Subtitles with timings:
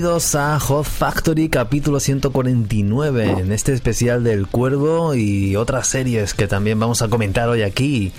[0.00, 6.46] Bienvenidos a Hot Factory capítulo 149 en este especial del Cuervo y otras series que
[6.46, 8.10] también vamos a comentar hoy aquí.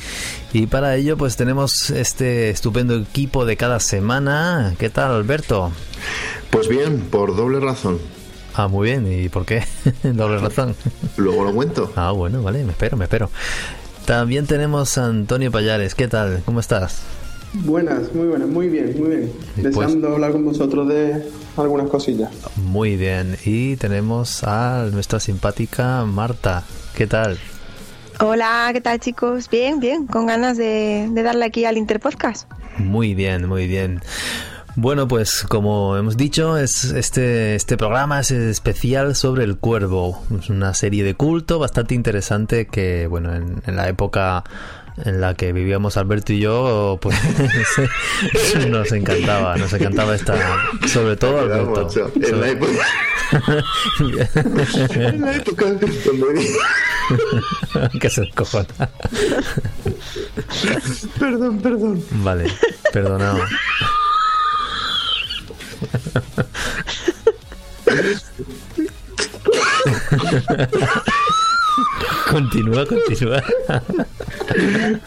[0.53, 4.75] Y para ello pues tenemos este estupendo equipo de cada semana.
[4.77, 5.71] ¿Qué tal Alberto?
[6.51, 7.97] Pues bien, por doble razón.
[8.53, 9.11] Ah, muy bien.
[9.11, 9.63] ¿Y por qué?
[10.03, 10.75] Doble razón.
[11.17, 11.91] Luego lo cuento.
[11.95, 13.31] Ah, bueno, vale, me espero, me espero.
[14.05, 15.95] También tenemos a Antonio Payares.
[15.95, 16.43] ¿Qué tal?
[16.45, 17.01] ¿Cómo estás?
[17.53, 19.31] Buenas, muy buenas, muy bien, muy bien.
[19.55, 22.29] Pues- Deseando hablar con vosotros de algunas cosillas.
[22.55, 23.35] Muy bien.
[23.45, 26.63] Y tenemos a nuestra simpática Marta.
[26.95, 27.37] ¿Qué tal?
[28.21, 29.49] Hola, ¿qué tal chicos?
[29.49, 32.49] Bien, bien, con ganas de, de darle aquí al Interpodcast.
[32.77, 34.01] Muy bien, muy bien.
[34.77, 40.23] Bueno, pues como hemos dicho, es este, este programa es especial sobre el cuervo.
[40.39, 44.45] Es una serie de culto bastante interesante que, bueno, en, en la época
[45.05, 47.17] en la que vivíamos Alberto y yo, pues
[48.69, 50.35] nos encantaba, nos encantaba esta,
[50.87, 51.87] sobre todo Alberto.
[52.21, 52.85] En la época.
[54.95, 55.65] en la época
[57.99, 58.67] que se descojona.
[61.19, 62.03] Perdón, perdón.
[62.11, 62.51] Vale,
[62.91, 63.39] perdonado.
[72.29, 73.43] continúa, continúa.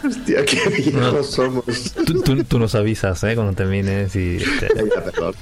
[0.05, 1.65] Hostia, qué viejos somos.
[2.05, 3.35] Tú, tú- tú nos avisas, ¿eh?
[3.35, 5.33] Cuando termines y te perdón.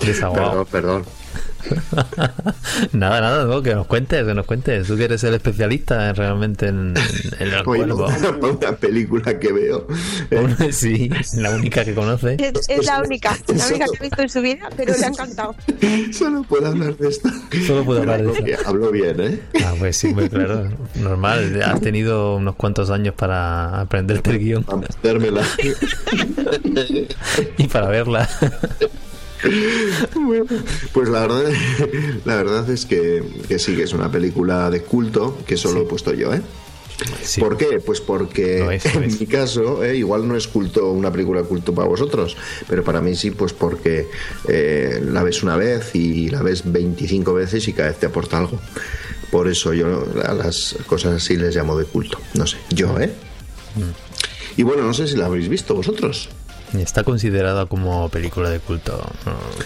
[0.00, 1.04] Perdón, perdón.
[2.92, 4.86] Nada, nada, no, que nos cuentes, que nos cuentes.
[4.86, 6.94] Tú que eres el especialista realmente en,
[7.38, 8.06] en el Oye, cuervo.
[8.60, 9.86] una película que veo.
[10.70, 12.36] Sí, la única que conoce.
[12.38, 15.08] Es, es la única, la única que he visto en su vida, pero le ha
[15.08, 15.54] encantado.
[16.12, 17.28] Solo puedo hablar de esto.
[17.66, 18.68] Solo puedo hablar de eso.
[18.68, 19.40] hablo bien, ¿eh?
[19.64, 20.68] Ah, pues sí, muy claro.
[20.96, 24.66] Normal, has tenido unos cuantos años para aprenderte el guion
[25.02, 25.42] dármela.
[27.58, 28.28] y para verla.
[30.14, 30.46] Bueno,
[30.92, 31.44] pues la verdad,
[32.24, 35.84] la verdad es que, que sí, que es una película de culto que solo he
[35.84, 36.42] puesto yo, ¿eh?
[37.22, 37.40] Sí.
[37.40, 37.80] ¿Por qué?
[37.84, 41.86] Pues porque es, en mi caso, eh, igual no es culto una película culto para
[41.86, 42.36] vosotros,
[42.68, 44.08] pero para mí sí, pues porque
[44.48, 48.38] eh, la ves una vez y la ves 25 veces y cada vez te aporta
[48.38, 48.58] algo.
[49.30, 52.18] Por eso yo a las cosas así les llamo de culto.
[52.34, 53.12] No sé, yo, ¿eh?
[53.76, 54.60] Mm.
[54.60, 56.30] Y bueno, no sé si la habréis visto vosotros.
[56.76, 59.00] Está considerada como película de culto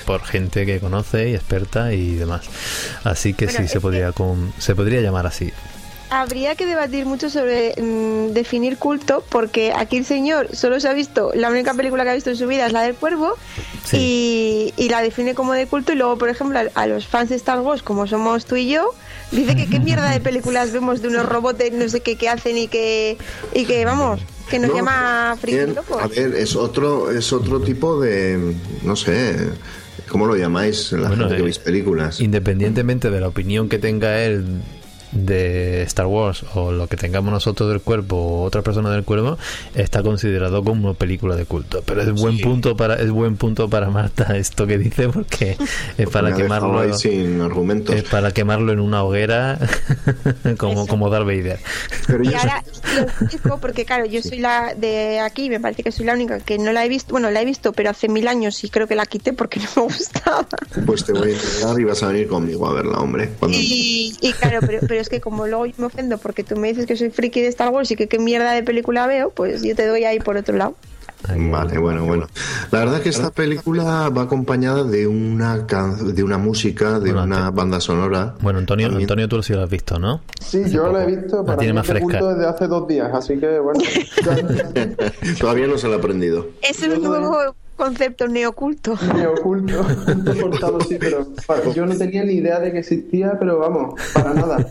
[0.06, 2.42] por gente que conoce y experta y demás.
[3.04, 5.52] Así que Bueno, sí, se podría, com- se podría llamar así.
[6.10, 10.92] Habría que debatir mucho sobre mm, definir culto, porque aquí el señor solo se ha
[10.92, 13.34] visto, la única película que ha visto en su vida es la del cuervo,
[13.92, 17.30] y, y la define como de culto, y luego, por ejemplo, a, a los fans
[17.30, 18.90] de Star Wars, como somos tú y yo,
[19.30, 22.58] dice que qué mierda de películas vemos de unos robots, no sé qué, que hacen
[22.58, 23.16] y que,
[23.54, 24.20] y que vamos,
[24.52, 25.74] que nos No, llama friki bien.
[25.98, 29.34] A ver, es otro, es otro tipo de, no sé,
[30.08, 32.20] ¿cómo lo llamáis la Bueno, gente que eh, veis películas?
[32.20, 34.44] Independientemente de la opinión que tenga él
[35.12, 39.38] de Star Wars o lo que tengamos nosotros del cuerpo o otra persona del cuerpo
[39.74, 41.82] está considerado como una película de culto.
[41.84, 45.56] Pero es buen punto para es buen punto para Marta esto que dice porque
[45.98, 47.94] es para quemarlo sin argumentos.
[47.94, 49.58] es para quemarlo en una hoguera
[50.58, 51.60] como como Darth Vader.
[52.22, 52.64] Y ahora
[52.96, 56.40] lo explico porque claro yo soy la de aquí me parece que soy la única
[56.40, 58.86] que no la he visto bueno la he visto pero hace mil años y creo
[58.86, 60.46] que la quité porque no me gustaba.
[60.86, 64.32] Pues te voy a entregar y vas a venir conmigo a verla hombre y, y,
[64.32, 66.96] claro pero, pero es que como luego yo me ofendo porque tú me dices que
[66.96, 69.86] soy friki de Star Wars y que qué mierda de película veo, pues yo te
[69.86, 70.74] doy ahí por otro lado.
[71.28, 72.26] Vale, bueno, bueno.
[72.70, 77.80] La verdad que esta película va acompañada de una de una música, de una banda
[77.80, 78.34] sonora.
[78.40, 80.20] Bueno, Antonio, Antonio, tú sí lo has visto, ¿no?
[80.40, 82.22] Sí, yo lo he visto para tiene más fresca.
[82.22, 83.80] desde hace dos días, así que bueno.
[85.38, 86.48] Todavía no se lo ha aprendido.
[86.60, 88.96] Es un nuevo concepto neoculto.
[89.14, 91.26] Neoculto, sí, pero
[91.74, 94.68] yo no tenía ni idea de que existía, pero vamos, para nada.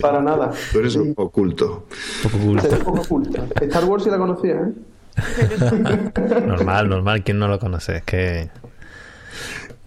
[0.00, 0.52] Para nada.
[0.72, 1.86] Tú eres un oculto.
[2.22, 3.46] Poco oculto.
[3.60, 4.72] Star Wars sí la conocía, ¿eh?
[6.46, 7.98] normal, normal, ¿quién no lo conoce?
[7.98, 8.50] Es que.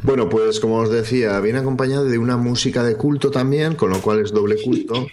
[0.03, 3.99] Bueno, pues como os decía, viene acompañado de una música de culto también, con lo
[4.01, 5.07] cual es doble culto.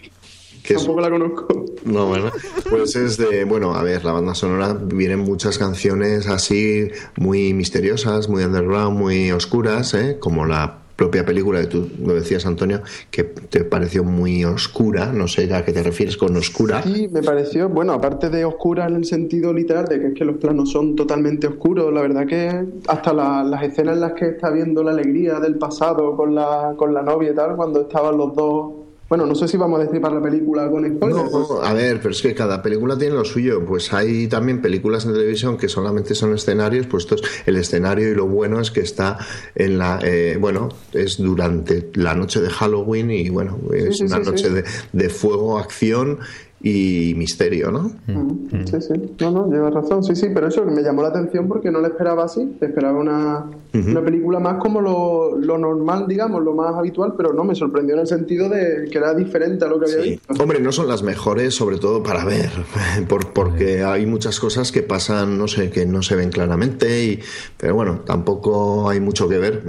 [0.72, 1.64] Tampoco la conozco.
[1.84, 2.30] No, bueno.
[2.70, 8.28] Pues es de, bueno, a ver, la banda sonora vienen muchas canciones así muy misteriosas,
[8.28, 10.16] muy underground, muy oscuras, ¿eh?
[10.18, 12.80] como la propia película que tú lo decías Antonio
[13.10, 17.20] que te pareció muy oscura no sé a qué te refieres con oscura sí me
[17.20, 20.70] pareció bueno aparte de oscura en el sentido literal de que es que los planos
[20.70, 24.92] son totalmente oscuros la verdad que hasta las escenas en las que está viendo la
[24.92, 28.83] alegría del pasado con la con la novia y tal cuando estaban los dos
[29.14, 31.30] bueno, no sé si vamos a destripar la película con spoilers.
[31.30, 33.64] No, a ver, pero es que cada película tiene lo suyo.
[33.64, 37.06] Pues hay también películas en televisión que solamente son escenarios, pues
[37.46, 39.18] el escenario y lo bueno es que está
[39.54, 44.50] en la, eh, bueno, es durante la noche de Halloween y bueno, es una noche
[44.50, 46.18] de, de fuego, acción
[46.66, 47.90] y misterio, ¿no?
[48.06, 48.64] Mm.
[48.64, 48.94] Sí, sí.
[49.20, 50.02] No, no, llevas razón.
[50.02, 52.56] Sí, sí, pero eso me llamó la atención porque no la esperaba así.
[52.58, 53.44] Esperaba una,
[53.74, 57.96] una película más como lo, lo, normal, digamos, lo más habitual, pero no, me sorprendió
[57.96, 60.42] en el sentido de que era diferente a lo que había visto.
[60.42, 62.50] Hombre, no son las mejores, sobre todo para ver,
[63.08, 67.20] por, porque hay muchas cosas que pasan, no sé, que no se ven claramente, y,
[67.58, 69.62] pero bueno, tampoco hay mucho que ver.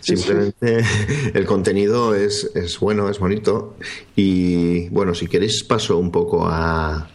[0.00, 0.82] Simplemente
[1.34, 3.74] el contenido es, es bueno, es bonito.
[4.16, 7.08] Y bueno, si queréis paso un poco a...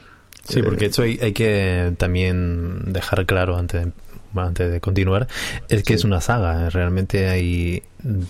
[0.43, 3.91] Sí, porque esto hay, que también dejar claro antes de,
[4.35, 5.27] antes de continuar,
[5.69, 6.69] es que es una saga.
[6.69, 7.83] Realmente hay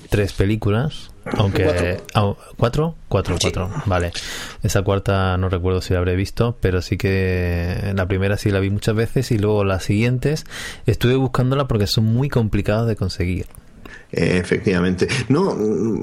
[0.10, 1.98] tres películas, aunque...
[2.57, 2.95] ¿Cuatro?
[3.07, 4.12] Cuatro, cuatro, vale.
[4.62, 8.60] Esa cuarta no recuerdo si la habré visto, pero sí que la primera sí la
[8.60, 10.45] vi muchas veces y luego las siguientes
[10.86, 13.48] estuve buscándola porque son muy complicadas de conseguir
[14.11, 15.07] efectivamente.
[15.27, 15.56] No,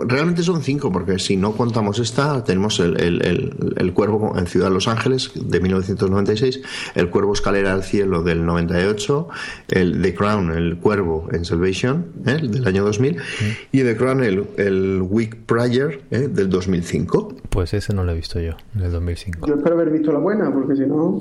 [0.07, 4.69] realmente son cinco, porque si no contamos esta, tenemos el, el, el, Cuervo en Ciudad
[4.69, 6.61] de Los Ángeles de 1996,
[6.95, 9.29] el Cuervo Escalera al Cielo del 98,
[9.69, 12.39] el The Crown, el Cuervo en Salvation ¿eh?
[12.43, 13.17] del año 2000,
[13.73, 16.29] y The Crown, el, el Week Prior ¿eh?
[16.29, 17.37] del 2005.
[17.49, 19.47] Pues ese no lo he visto yo, del 2005.
[19.47, 21.21] Yo espero haber visto la buena, porque si no.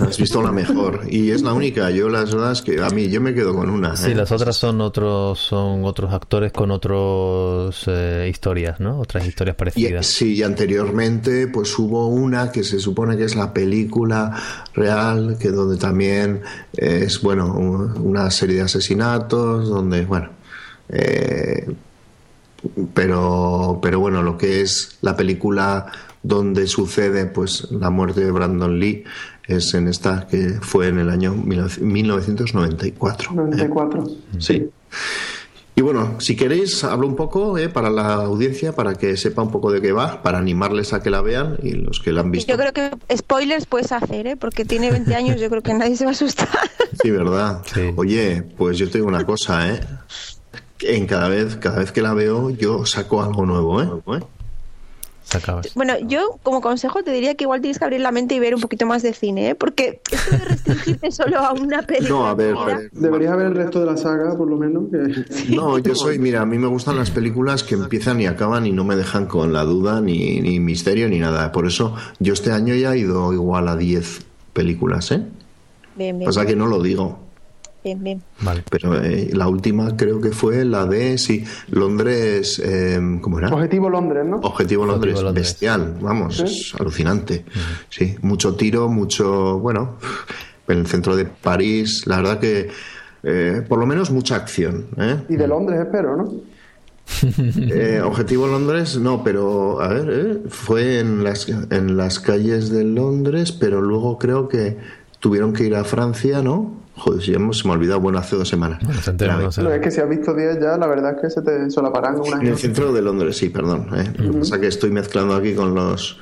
[0.00, 1.90] Has visto la mejor, y es la única.
[1.90, 3.96] Yo, las verdad que a mí, yo me quedo con una.
[3.96, 4.14] Sí, ¿eh?
[4.14, 8.98] las otras son otros, son otros actores actores con otras eh, historias, ¿no?
[8.98, 10.06] Otras historias parecidas.
[10.06, 14.34] sí, y anteriormente pues hubo una que se supone que es la película
[14.74, 16.40] real, que donde también
[16.72, 20.30] es, bueno, una serie de asesinatos, donde, bueno,
[20.88, 21.66] eh,
[22.94, 25.86] pero, pero bueno, lo que es la película
[26.22, 29.04] donde sucede pues la muerte de Brandon Lee
[29.46, 33.32] es en esta que fue en el año 1994.
[33.34, 34.04] 94.
[34.38, 34.70] Sí.
[35.76, 39.50] Y bueno, si queréis, hablo un poco eh, para la audiencia, para que sepa un
[39.50, 42.30] poco de qué va, para animarles a que la vean y los que la han
[42.30, 42.52] visto.
[42.52, 44.36] Yo creo que spoilers puedes hacer, ¿eh?
[44.36, 46.48] porque tiene 20 años, yo creo que nadie se va a asustar.
[47.02, 47.60] Sí, ¿verdad?
[47.96, 49.80] Oye, pues yo tengo una cosa, ¿eh?
[50.80, 54.20] En cada vez, cada vez que la veo, yo saco algo nuevo, ¿eh?
[55.74, 58.54] Bueno, yo como consejo te diría que igual tienes que abrir la mente y ver
[58.54, 59.54] un poquito más de cine, ¿eh?
[59.54, 62.08] porque esto de restringirte solo a una película.
[62.08, 62.54] No, a ver,
[62.92, 64.84] Deberías ver el resto de la saga, por lo menos.
[65.48, 68.72] No, yo soy, mira, a mí me gustan las películas que empiezan y acaban y
[68.72, 71.50] no me dejan con la duda, ni, ni misterio, ni nada.
[71.52, 75.22] Por eso yo este año ya he ido igual a 10 películas, ¿eh?
[75.96, 76.26] Bien, bien.
[76.26, 77.23] Pasa que no lo digo
[77.84, 78.22] bien, bien.
[78.40, 78.64] Vale.
[78.70, 83.50] Pero eh, la última creo que fue la de, sí, Londres, eh, ¿cómo era?
[83.50, 84.38] Objetivo Londres, ¿no?
[84.38, 87.44] Objetivo Londres, bestial, vamos, es alucinante.
[87.90, 89.98] Sí, mucho tiro, mucho, bueno,
[90.66, 92.70] en el centro de París, la verdad que,
[93.22, 94.86] eh, por lo menos mucha acción.
[94.96, 95.22] ¿eh?
[95.28, 96.32] Y de Londres, espero, ¿no?
[97.70, 102.84] Eh, Objetivo Londres, no, pero a ver, eh, fue en las, en las calles de
[102.84, 104.78] Londres, pero luego creo que
[105.20, 106.83] tuvieron que ir a Francia, ¿no?
[106.96, 108.80] Joder, si ya hemos- se me ha olvidado, bueno, hace dos semanas.
[108.82, 108.90] No,
[109.72, 112.40] es que si has visto 10 ya, la verdad es que se te solaparán una
[112.40, 113.88] En el centro de Londres, sí, perdón.
[113.96, 114.12] ¿eh?
[114.18, 116.18] Lo que pasa es que estoy mezclando aquí con los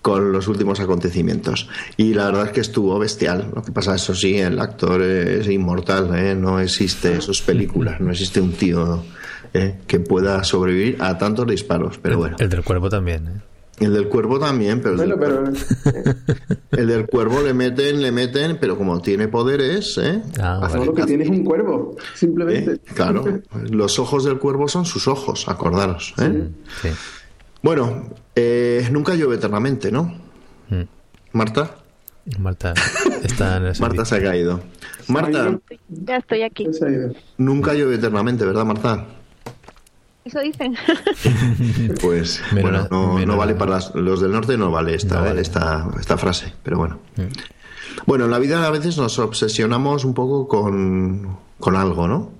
[0.00, 1.68] con los últimos acontecimientos.
[1.96, 3.52] Y la verdad es que estuvo bestial.
[3.54, 6.34] Lo que pasa, eso sí, el actor es inmortal, ¿eh?
[6.34, 9.04] no existe sus películas, no existe un tío
[9.54, 9.76] ¿eh?
[9.86, 11.98] que pueda sobrevivir a tantos disparos.
[12.02, 13.40] Pero bueno, El del cuervo también, ¿eh?
[13.84, 16.04] El del cuervo también, pero, el, Bueno, del, pero
[16.82, 20.22] el del cuervo le meten, le meten, pero como tiene poderes, ¿eh?
[20.40, 22.72] Ah, Hace- lo que tienes es un cuervo, simplemente.
[22.72, 22.80] ¿eh?
[22.94, 23.24] Claro,
[23.70, 26.14] los ojos del cuervo son sus ojos, acordaros.
[26.18, 26.48] ¿eh?
[26.82, 26.88] Sí.
[27.62, 30.04] Bueno, eh, nunca llueve eternamente, ¿no?
[30.68, 30.82] Mm.
[31.32, 31.76] Marta.
[32.38, 32.72] Marta
[33.24, 34.60] está en el Marta se ha caído.
[35.08, 35.58] Marta,
[35.88, 36.68] Ya estoy aquí.
[37.38, 39.06] Nunca llueve eternamente, ¿verdad, Marta?
[40.24, 40.76] Eso dicen.
[42.00, 45.34] Pues bueno, no, vale para las- los del norte, no vale esta, No vale.
[45.34, 45.42] Mm.
[45.42, 46.98] esta, esta frase, pero bueno.
[48.06, 52.30] Bueno, en la vida a veces nos obsesionamos un poco con, con algo, ¿no?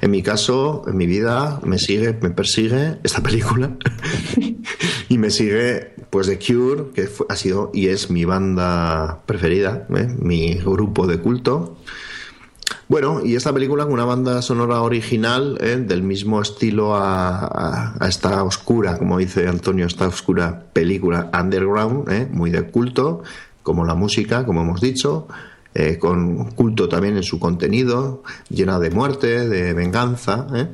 [0.00, 3.70] En mi caso, en mi vida, me sigue, me persigue esta película
[5.08, 9.86] y me sigue, pues, The Cure, que fue- ha sido y es mi banda preferida,
[9.94, 10.08] ¿eh?
[10.18, 11.76] mi grupo de culto.
[12.88, 15.76] Bueno, y esta película con una banda sonora original ¿eh?
[15.76, 22.10] del mismo estilo a, a- a esta oscura, como dice Antonio, esta oscura película underground,
[22.10, 22.26] ¿eh?
[22.30, 23.22] muy de culto,
[23.62, 25.28] como la música, como hemos dicho,
[25.74, 30.46] eh, con culto también en su contenido, llena de muerte, de venganza.
[30.54, 30.68] ¿eh?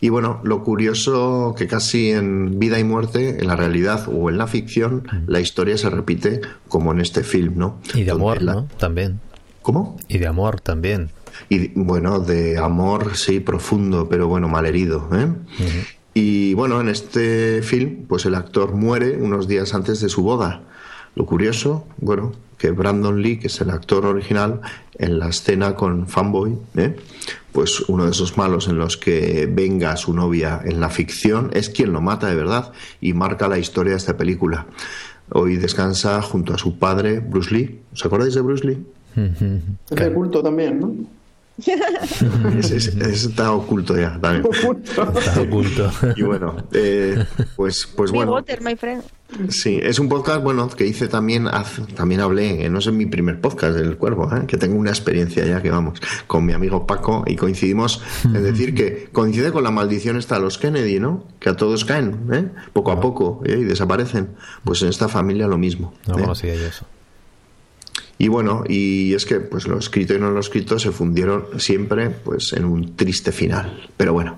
[0.00, 4.38] Y bueno, lo curioso que casi en vida y muerte, en la realidad o en
[4.38, 7.80] la ficción, la historia se repite como en este film, ¿no?
[7.92, 8.68] Y de amor, la- ¿no?
[8.78, 9.18] También.
[9.62, 9.96] ¿Cómo?
[10.08, 11.10] Y de amor también.
[11.48, 15.08] Y bueno, de amor, sí, profundo, pero bueno, malherido.
[15.12, 15.28] ¿eh?
[16.14, 20.62] Y bueno, en este film, pues el actor muere unos días antes de su boda.
[21.14, 24.60] Lo curioso, bueno, que Brandon Lee, que es el actor original,
[24.98, 26.94] en la escena con Fanboy, ¿eh?
[27.52, 31.50] pues uno de esos malos en los que venga a su novia en la ficción,
[31.54, 34.66] es quien lo mata de verdad y marca la historia de esta película.
[35.32, 37.80] Hoy descansa junto a su padre, Bruce Lee.
[37.92, 38.84] ¿Os acordáis de Bruce Lee?
[39.90, 40.94] Es de culto también, ¿no?
[42.58, 44.44] Ese- ese está oculto ya también.
[44.54, 45.90] Está oculto.
[46.16, 47.24] Y bueno, eh,
[47.56, 49.02] pues, pues bueno, Water, my friend.
[49.48, 52.96] sí, es un podcast bueno que hice también, hace- también hablé, eh, no es en
[52.96, 56.52] mi primer podcast del Cuervo, eh, que tengo una experiencia ya que vamos, con mi
[56.52, 60.98] amigo Paco y coincidimos en decir que coincide con la maldición esta de los Kennedy,
[61.00, 61.26] ¿no?
[61.38, 62.48] Que a todos caen, ¿eh?
[62.72, 63.58] Poco a poco ¿eh?
[63.60, 64.30] y desaparecen.
[64.64, 65.94] Pues en esta familia lo mismo.
[66.06, 66.22] No ¿eh?
[66.22, 66.86] conocía yo eso.
[68.20, 72.10] Y bueno, y es que pues lo escrito y no lo escrito se fundieron siempre
[72.10, 73.88] pues en un triste final.
[73.96, 74.36] Pero bueno.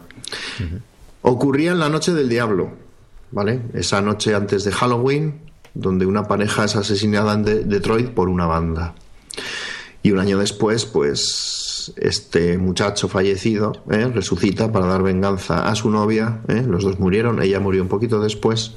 [1.22, 2.70] Ocurría en la noche del diablo,
[3.32, 3.60] ¿vale?
[3.74, 5.40] Esa noche antes de Halloween,
[5.74, 8.94] donde una pareja es asesinada en De- Detroit por una banda.
[10.04, 14.08] Y un año después, pues este muchacho fallecido ¿eh?
[14.14, 16.40] resucita para dar venganza a su novia.
[16.48, 16.64] ¿eh?
[16.68, 18.74] Los dos murieron, ella murió un poquito después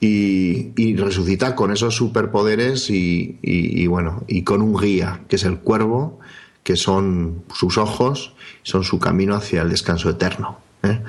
[0.00, 5.44] y, y resucita con esos superpoderes y, y- bueno, y con un guía, que es
[5.44, 6.18] el cuervo,
[6.62, 10.58] que son sus ojos, son su camino hacia el descanso eterno.
[10.82, 11.02] ¿eh?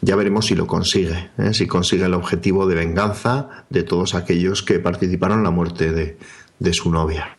[0.00, 1.54] Ya veremos si lo consigue, ¿eh?
[1.54, 6.18] si consigue el objetivo de venganza de todos aquellos que participaron en la muerte de,
[6.58, 7.36] de su novia.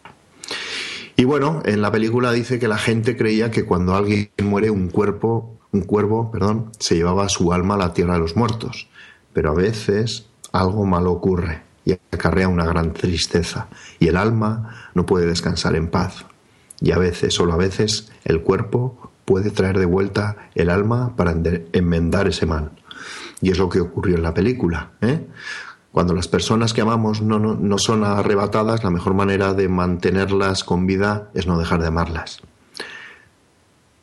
[1.17, 4.89] Y bueno, en la película dice que la gente creía que cuando alguien muere un
[4.89, 8.87] cuerpo, un cuervo, perdón, se llevaba su alma a la tierra de los muertos.
[9.31, 10.27] Pero a veces
[10.59, 13.67] algo malo ocurre y acarrea una gran tristeza
[13.99, 16.25] y el alma no puede descansar en paz.
[16.81, 21.35] Y a veces, solo a veces, el cuerpo puede traer de vuelta el alma para
[21.73, 22.71] enmendar ese mal.
[23.41, 24.91] Y es lo que ocurrió en la película.
[25.01, 25.25] ¿eh?
[25.91, 30.63] Cuando las personas que amamos no, no, no son arrebatadas, la mejor manera de mantenerlas
[30.63, 32.41] con vida es no dejar de amarlas.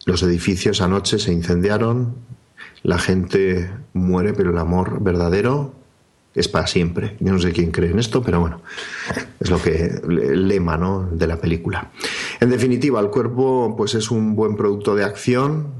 [0.04, 2.16] Los edificios anoche se incendiaron,
[2.82, 5.81] la gente muere, pero el amor verdadero
[6.34, 7.16] es para siempre.
[7.20, 8.62] Yo no sé quién cree en esto, pero bueno,
[9.40, 11.08] es lo que el lema ¿no?
[11.10, 11.90] de la película.
[12.40, 15.74] En definitiva, el cuerpo pues es un buen producto de acción.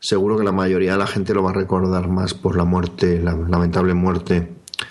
[0.00, 3.20] Seguro que la mayoría de la gente lo va a recordar más por la muerte,
[3.20, 4.48] la lamentable muerte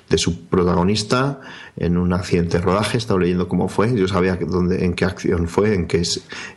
[0.09, 1.39] de su protagonista
[1.77, 2.97] en un accidente de rodaje.
[2.97, 3.95] He estado leyendo cómo fue.
[3.95, 6.03] Yo sabía que dónde, en qué acción fue, en qué,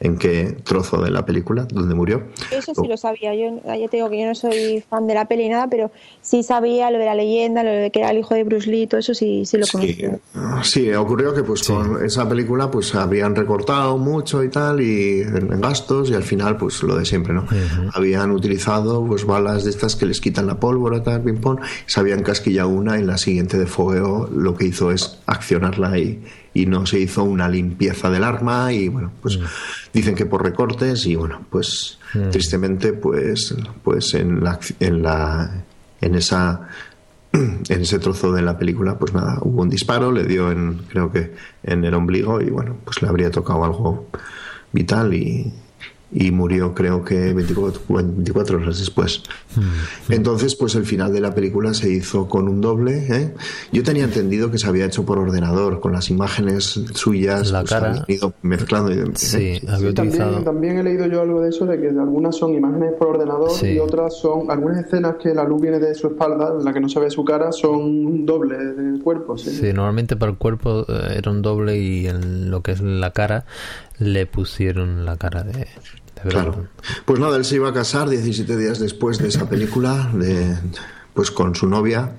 [0.00, 2.24] en qué trozo de la película, donde murió.
[2.50, 3.34] Eso sí lo sabía.
[3.34, 5.90] Yo ya te digo que yo no soy fan de la peli ni nada, pero
[6.20, 8.86] sí sabía lo de la leyenda, lo de que era el hijo de Bruce Lee,
[8.86, 10.18] todo eso sí, sí lo conocía.
[10.62, 15.60] Sí, ocurrió que pues con esa película pues habían recortado mucho y tal y en
[15.60, 17.46] gastos y al final pues lo de siempre, ¿no?
[17.94, 22.00] Habían utilizado pues balas de estas que les quitan la pólvora, tal, ping pong, se
[22.00, 26.22] habían casquillado una y la siguiente de fogueo lo que hizo es accionarla y,
[26.54, 29.38] y no se hizo una limpieza del arma y bueno, pues
[29.92, 31.98] dicen que por recortes y bueno, pues
[32.30, 35.64] tristemente pues pues en la en la
[36.00, 36.68] en esa
[37.32, 41.12] en ese trozo de la película, pues nada, hubo un disparo, le dio en, creo
[41.12, 44.08] que en el ombligo y bueno, pues le habría tocado algo
[44.72, 45.52] vital y,
[46.12, 49.22] y murió creo que 24, 24 horas después.
[50.08, 53.06] Entonces, pues el final de la película se hizo con un doble.
[53.14, 53.34] ¿eh?
[53.72, 57.70] Yo tenía entendido que se había hecho por ordenador, con las imágenes suyas, La pues,
[57.70, 58.04] cara.
[58.08, 58.92] ido mezclando.
[58.92, 60.24] y- Sí, había Sí, utilizado.
[60.42, 63.50] también, también he leído yo algo de eso, de que algunas son imágenes por ordenador
[63.50, 63.68] Sí.
[63.68, 66.80] y otras son algunas escenas que la luz viene de su espalda, en la que
[66.80, 69.38] no se ve su cara, son un doble del cuerpo.
[69.38, 69.50] Sí.
[69.50, 73.12] Sí, normalmente para el cuerpo eh, era un doble y en lo que es la
[73.12, 73.44] cara
[74.00, 75.52] le pusieron la cara de,
[76.22, 76.66] de Claro.
[77.04, 80.56] Pues nada, él se iba a casar 17 días después de esa película, de,
[81.14, 82.16] pues con su novia.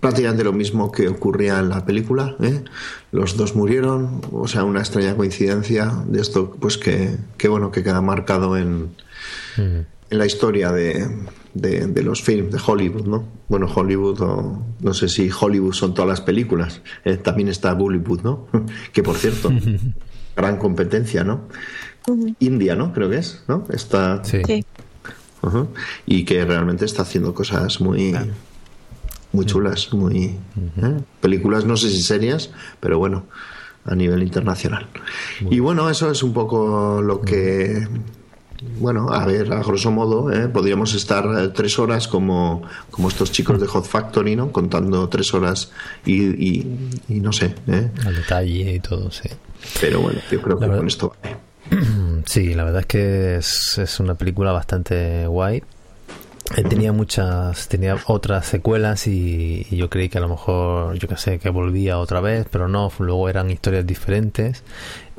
[0.00, 2.36] Prácticamente lo mismo que ocurría en la película.
[2.40, 2.64] ¿eh?
[3.12, 7.84] Los dos murieron, o sea, una extraña coincidencia de esto, pues que, que bueno, que
[7.84, 8.90] queda marcado en,
[9.56, 11.08] en la historia de,
[11.54, 13.24] de, de los films de Hollywood, ¿no?
[13.48, 18.22] Bueno, Hollywood, o no sé si Hollywood son todas las películas, eh, también está Bollywood,
[18.22, 18.46] ¿no?
[18.92, 19.50] que por cierto,
[20.36, 21.48] gran competencia, ¿no?
[22.40, 22.92] India, ¿no?
[22.92, 23.66] Creo que es, ¿no?
[23.70, 24.64] Está, Sí.
[26.06, 28.14] Y que realmente está haciendo cosas muy
[29.32, 30.36] muy chulas, muy
[30.76, 31.00] ¿eh?
[31.20, 33.24] películas, no sé si serias, pero bueno,
[33.84, 34.86] a nivel internacional.
[35.50, 37.88] Y bueno, eso es un poco lo que
[38.78, 40.48] bueno, a ver, a grosso modo, ¿eh?
[40.48, 44.50] podríamos estar eh, tres horas como, como estos chicos de Hot Factory, ¿no?
[44.52, 45.70] Contando tres horas
[46.04, 47.90] y, y, y no sé, ¿eh?
[48.04, 49.28] Al detalle y todo, sí.
[49.80, 51.36] Pero bueno, yo creo que verdad- con esto vale.
[52.26, 55.62] Sí, la verdad es que es, es una película bastante guay.
[56.56, 61.08] Eh, tenía muchas, tenía otras secuelas y, y yo creí que a lo mejor, yo
[61.08, 64.62] qué sé, que volvía otra vez, pero no, luego eran historias diferentes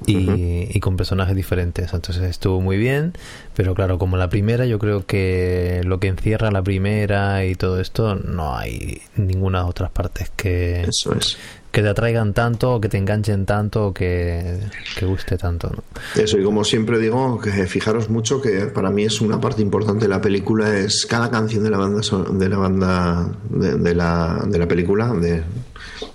[0.05, 1.93] y, y con personajes diferentes.
[1.93, 3.13] Entonces estuvo muy bien,
[3.55, 7.79] pero claro, como la primera, yo creo que lo que encierra la primera y todo
[7.79, 11.37] esto, no hay ninguna otras partes que, Eso es.
[11.73, 14.59] Que te atraigan tanto, o que te enganchen tanto, o que,
[14.97, 15.69] que guste tanto.
[15.75, 16.21] ¿no?
[16.21, 20.05] Eso, y como siempre digo, que fijaros mucho que para mí es una parte importante
[20.05, 21.99] de la película, es cada canción de la banda
[22.31, 25.41] de la banda de, de la, de la película, de,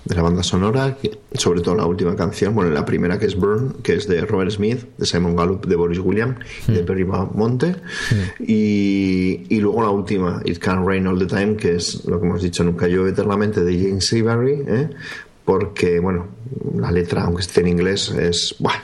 [0.05, 3.35] de la banda sonora, que- sobre todo la última canción, bueno, la primera que es
[3.35, 6.35] Burn, que es de Robert Smith, de Simon Gallup, de Boris William
[6.69, 7.75] y de Perry Monte,
[8.39, 12.27] y, y luego la última, It Can Rain All the Time, que es lo que
[12.27, 14.89] hemos dicho, Nunca llueve eternamente, de James Seabury, ¿eh?
[15.45, 16.27] Porque, bueno,
[16.75, 18.81] la letra, aunque esté en inglés, es, ¡buah!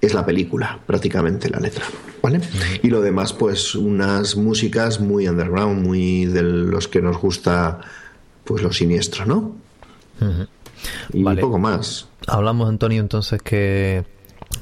[0.00, 1.84] es la película, prácticamente la letra,
[2.22, 2.40] ¿vale?
[2.82, 7.80] Y lo demás, pues unas músicas muy underground, muy de los que nos gusta,
[8.44, 9.56] pues lo siniestro, ¿no?
[11.12, 11.40] Y Vale.
[11.40, 12.08] poco más.
[12.26, 14.04] Hablamos, Antonio, entonces, que,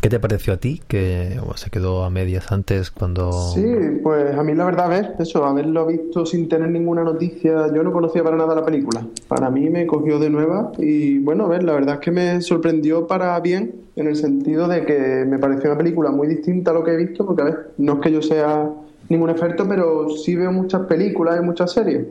[0.01, 0.81] ¿qué te pareció a ti?
[0.87, 3.33] Que se quedó a medias antes cuando...
[3.33, 3.65] Sí,
[4.03, 7.83] pues a mí la verdad, a ver, eso, haberlo visto sin tener ninguna noticia, yo
[7.83, 9.07] no conocía para nada la película.
[9.29, 12.41] Para mí me cogió de nueva y bueno, a ver, la verdad es que me
[12.41, 16.75] sorprendió para bien, en el sentido de que me pareció una película muy distinta a
[16.75, 18.71] lo que he visto, porque a ver, no es que yo sea
[19.09, 22.07] ningún experto, pero sí veo muchas películas y muchas series.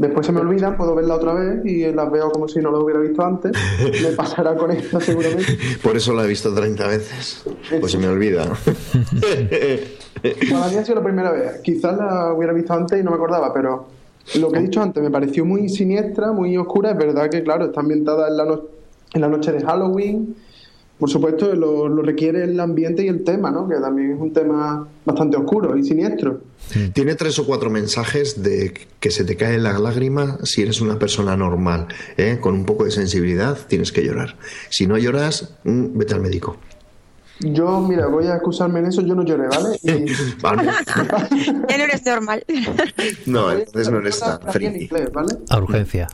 [0.00, 2.80] Después se me olvidan, puedo verla otra vez y las veo como si no las
[2.80, 3.52] hubiera visto antes.
[4.02, 5.58] Me pasará con esta seguramente.
[5.82, 7.44] Por eso la he visto 30 veces.
[7.78, 8.44] Pues se me olvida.
[10.50, 11.60] Para mí ha sido la primera vez.
[11.62, 13.88] Quizás la hubiera visto antes y no me acordaba, pero
[14.38, 16.92] lo que he dicho antes me pareció muy siniestra, muy oscura.
[16.92, 18.62] Es verdad que, claro, está ambientada en la, no-
[19.12, 20.34] en la noche de Halloween.
[21.00, 23.66] Por supuesto, lo, requiere el ambiente y el tema, ¿no?
[23.66, 26.42] Que también es un tema bastante oscuro y siniestro.
[26.92, 30.98] Tiene tres o cuatro mensajes de que se te cae la lágrima si eres una
[30.98, 32.36] persona normal, ¿eh?
[32.38, 34.36] con un poco de sensibilidad, tienes que llorar.
[34.68, 36.58] Si no lloras, mm, vete al médico.
[37.42, 39.78] Yo, mira, voy a excusarme en eso, yo no lloré, ¿vale?
[39.82, 40.70] Y Vale.
[41.68, 42.44] Ya no eres normal.
[43.26, 44.40] No, entonces no eres tan
[45.12, 45.36] ¿vale?
[45.48, 46.08] A urgencia.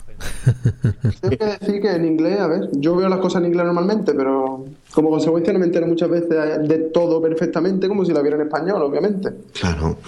[1.21, 4.15] Tengo que decir que en inglés, a ver, yo veo las cosas en inglés normalmente,
[4.15, 6.29] pero como consecuencia no me entero muchas veces
[6.69, 9.31] de todo perfectamente, como si la viera en español, obviamente.
[9.59, 9.99] Claro.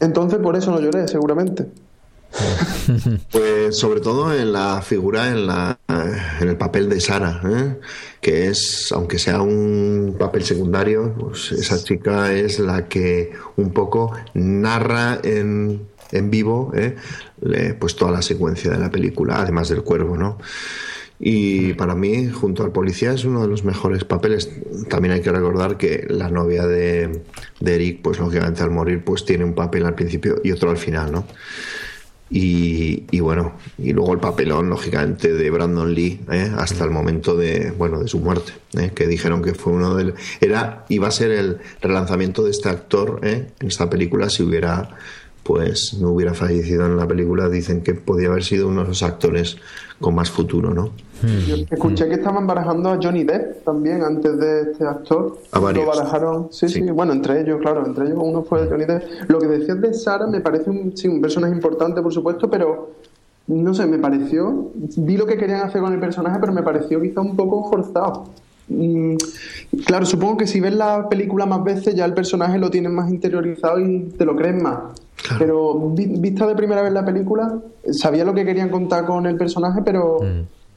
[0.00, 1.66] Entonces por eso no lloré, seguramente.
[3.30, 5.78] Pues sobre todo en la figura, en, la,
[6.40, 7.76] en el papel de Sara, ¿eh?
[8.20, 14.12] que es, aunque sea un papel secundario, pues esa chica es la que un poco
[14.34, 16.96] narra en, en vivo ¿eh?
[17.78, 20.38] pues toda la secuencia de la película, además del cuervo, ¿no?
[21.20, 24.50] Y para mí, junto al policía, es uno de los mejores papeles.
[24.88, 27.22] También hay que recordar que la novia de,
[27.58, 30.76] de Eric, pues lógicamente al morir, pues tiene un papel al principio y otro al
[30.76, 31.24] final, ¿no?
[32.30, 36.52] Y, bueno, y luego el papelón, lógicamente, de Brandon Lee ¿eh?
[36.56, 38.92] hasta el momento de, bueno, de su muerte, ¿eh?
[38.94, 40.14] que dijeron que fue uno del...
[40.40, 43.48] Era, iba a ser el relanzamiento de este actor ¿eh?
[43.60, 44.90] en esta película si hubiera,
[45.42, 47.48] pues, no hubiera fallecido en la película.
[47.48, 49.56] Dicen que podía haber sido uno de los actores
[49.98, 50.92] con más futuro, ¿no?
[51.22, 55.38] Yo escuché que estaban barajando a Johnny Depp también antes de este actor.
[55.52, 55.84] A varios.
[55.84, 59.28] Lo barajaron, sí, sí, bueno, entre ellos, claro, entre ellos uno fue Johnny Depp.
[59.28, 62.90] Lo que decías de Sara me parece un, sí, un personaje importante, por supuesto, pero
[63.48, 67.00] no sé, me pareció, vi lo que querían hacer con el personaje, pero me pareció
[67.00, 68.26] quizá un poco forzado.
[68.68, 69.16] Mm,
[69.86, 73.10] claro, supongo que si ves la película más veces ya el personaje lo tienes más
[73.10, 74.78] interiorizado y te lo crees más.
[75.38, 77.58] Pero vista de primera vez la película,
[77.90, 80.20] sabía lo que querían contar con el personaje, pero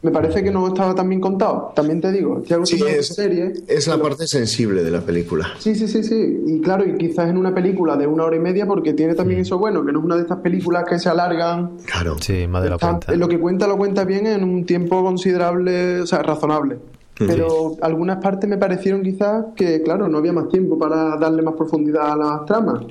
[0.01, 1.71] me parece que no estaba tan bien contado.
[1.75, 5.49] También te digo, sí, es, serie, es la parte sensible de la película.
[5.59, 6.43] Sí, sí, sí, sí.
[6.47, 9.41] Y claro, y quizás en una película de una hora y media, porque tiene también
[9.41, 11.77] eso bueno, que no es una de estas películas que se alargan.
[11.85, 12.15] Claro.
[12.19, 13.13] Sí, más de la cuenta.
[13.15, 16.79] Lo que cuenta lo cuenta bien en un tiempo considerable, o sea, razonable.
[17.27, 21.55] Pero algunas partes me parecieron quizás que, claro, no había más tiempo para darle más
[21.55, 22.83] profundidad a las tramas.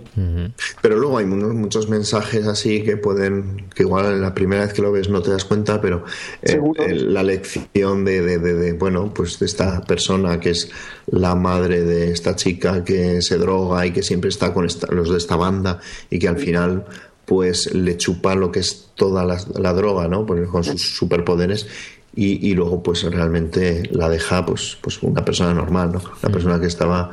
[0.80, 4.92] Pero luego hay muchos mensajes así que pueden, que igual la primera vez que lo
[4.92, 6.04] ves no te das cuenta, pero
[6.42, 6.60] eh,
[6.94, 10.70] la lección de, de, de, bueno, pues de esta persona que es
[11.06, 15.16] la madre de esta chica que se droga y que siempre está con los de
[15.16, 16.84] esta banda y que al final
[17.24, 20.26] pues le chupa lo que es toda la, la droga, ¿no?
[20.26, 21.68] Pues con sus superpoderes
[22.14, 26.02] y, luego pues realmente la deja pues, pues una persona normal, ¿no?
[26.22, 27.12] Una persona que estaba,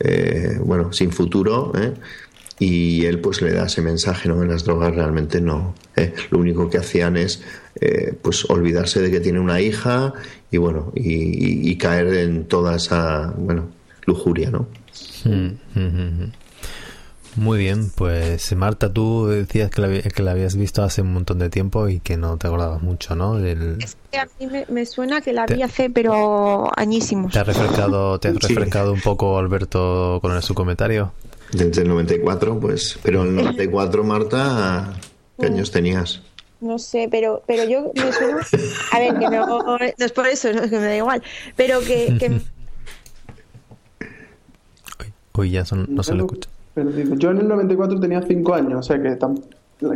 [0.00, 1.92] eh, bueno, sin futuro, ¿eh?
[2.58, 4.42] y él pues le da ese mensaje, ¿no?
[4.42, 5.74] En las drogas realmente no.
[5.96, 6.14] ¿eh?
[6.30, 7.42] Lo único que hacían es
[8.22, 10.12] pues olvidarse de que tiene una hija
[10.50, 13.68] y bueno, y, caer en toda esa, bueno,
[14.04, 14.66] lujuria, ¿no?
[15.24, 16.32] Mm, mm, mm,
[17.36, 21.38] muy bien, pues Marta, tú decías que la, que la habías visto hace un montón
[21.38, 23.38] de tiempo y que no te acordabas mucho, ¿no?
[23.38, 27.32] Es que a mí me, suena que la vi hace, pero añísimos.
[27.32, 31.12] ¿Te ha refrescado, te refrescado un poco, Alberto, con su comentario?
[31.52, 32.98] Desde el 94, pues.
[33.02, 34.94] Pero en el 94, Marta,
[35.38, 36.22] ¿qué años tenías?
[36.60, 38.40] No sé, pero pero yo me suena...
[38.92, 41.22] A ver, que no, no es por eso, no, es que me da igual.
[41.56, 42.18] Pero que...
[42.18, 42.40] que...
[45.34, 46.50] Uy, ya son, no se lo escucha.
[46.74, 49.16] Pero digo, yo en el 94 tenía 5 años, o sea que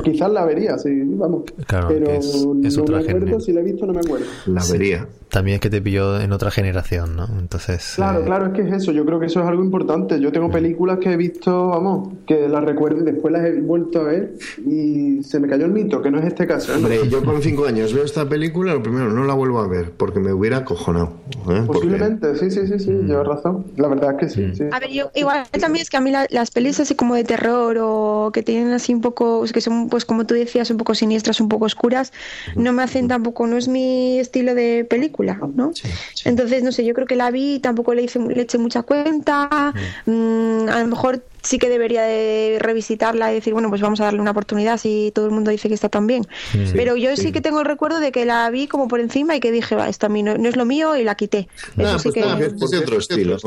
[0.03, 1.45] quizás la vería, sí, vamos.
[1.67, 4.27] Claro, pero es, no me acuerdo, si la he visto no me acuerdo.
[4.47, 5.07] La vería.
[5.33, 7.27] También es que te pilló en otra generación, ¿no?
[7.39, 7.95] Entonces.
[7.97, 8.93] Claro, eh, claro, es que es eso.
[8.93, 10.21] Yo creo que eso es algo importante.
[10.21, 14.03] Yo tengo películas que he visto, vamos, que las recuerdo y después las he vuelto
[14.03, 14.35] a ver
[14.67, 16.75] y se me cayó el mito, que no es este caso.
[16.75, 16.77] ¿eh?
[16.77, 19.93] Hombre, yo con cinco años veo esta película, lo primero, no la vuelvo a ver
[19.93, 21.15] porque me hubiera acojonado.
[21.49, 21.63] ¿eh?
[21.67, 23.07] Posiblemente, sí, sí, sí, sí, mm.
[23.07, 23.65] llevas razón.
[23.79, 24.55] La verdad es que sí.
[24.55, 24.65] sí.
[24.71, 27.79] A ver, yo igual también es que a mí las pelis así como de terror
[27.81, 31.41] o que tienen así un poco, que son, pues como tú decías, un poco siniestras,
[31.41, 32.13] un poco oscuras,
[32.55, 35.22] no me hacen tampoco, no es mi estilo de película,
[35.55, 35.73] ¿no?
[35.75, 35.89] Sí.
[36.25, 39.73] Entonces, no sé, yo creo que la vi, tampoco le, hice, le eché mucha cuenta.
[40.07, 44.05] Mm, a lo mejor sí que debería de revisitarla y decir, bueno, pues vamos a
[44.05, 46.27] darle una oportunidad si todo el mundo dice que está tan bien.
[46.73, 47.33] Pero yo sí.
[47.33, 49.89] que tengo el recuerdo de que la vi como por encima y que dije, va,
[49.89, 51.49] esto a mí no, es lo mío y la quité.
[51.77, 52.77] Eso sí pues que...
[52.77, 53.39] es otro estilo.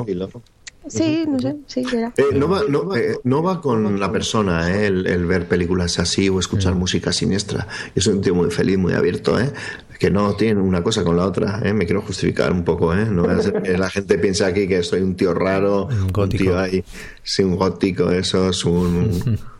[0.87, 4.85] Sí, no sé, sí, eh, no, va, no, eh, no, va, con la persona eh,
[4.85, 7.67] el, ver películas así o escuchar música siniestra.
[7.95, 9.51] Yo soy un tío muy feliz, muy abierto, ¿eh?
[9.99, 11.61] Que no tiene una cosa con la otra.
[11.63, 11.73] ¿eh?
[11.73, 12.93] Me quiero justificar un poco.
[12.93, 13.05] ¿eh?
[13.05, 13.25] No
[13.61, 16.83] que la gente piensa aquí que soy un tío raro, un, tío ahí,
[17.23, 19.39] sí, un gótico, eso es un...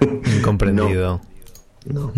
[0.36, 1.16] Incomprendido.
[1.16, 1.22] No,
[1.86, 2.12] no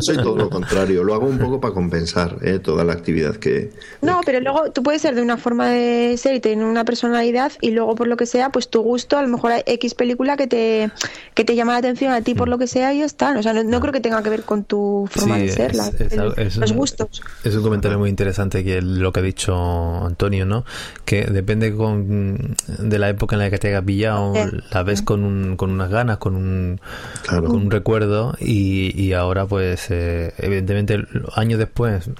[0.00, 1.04] soy, todo lo contrario.
[1.04, 2.58] Lo hago un poco para compensar ¿eh?
[2.58, 3.70] toda la actividad que.
[4.02, 7.52] No, pero luego tú puedes ser de una forma de ser y tener una personalidad
[7.60, 10.36] y luego por lo que sea, pues tu gusto, a lo mejor hay X película
[10.36, 10.90] que te,
[11.34, 13.36] que te llama la atención a ti por lo que sea y ya está.
[13.38, 17.22] O sea, no, creo que tenga que ver con tu forma de ser, los gustos.
[17.44, 20.64] Es un comentario muy interesante que lo que ha dicho Antonio, ¿no?
[21.04, 24.34] Que depende con, de la época en la que te haya pillado,
[24.70, 26.80] la ves con, un, con unas ganas, con un,
[27.28, 30.98] con un recuerdo y y, ahora pues eh, evidentemente
[31.34, 32.10] años después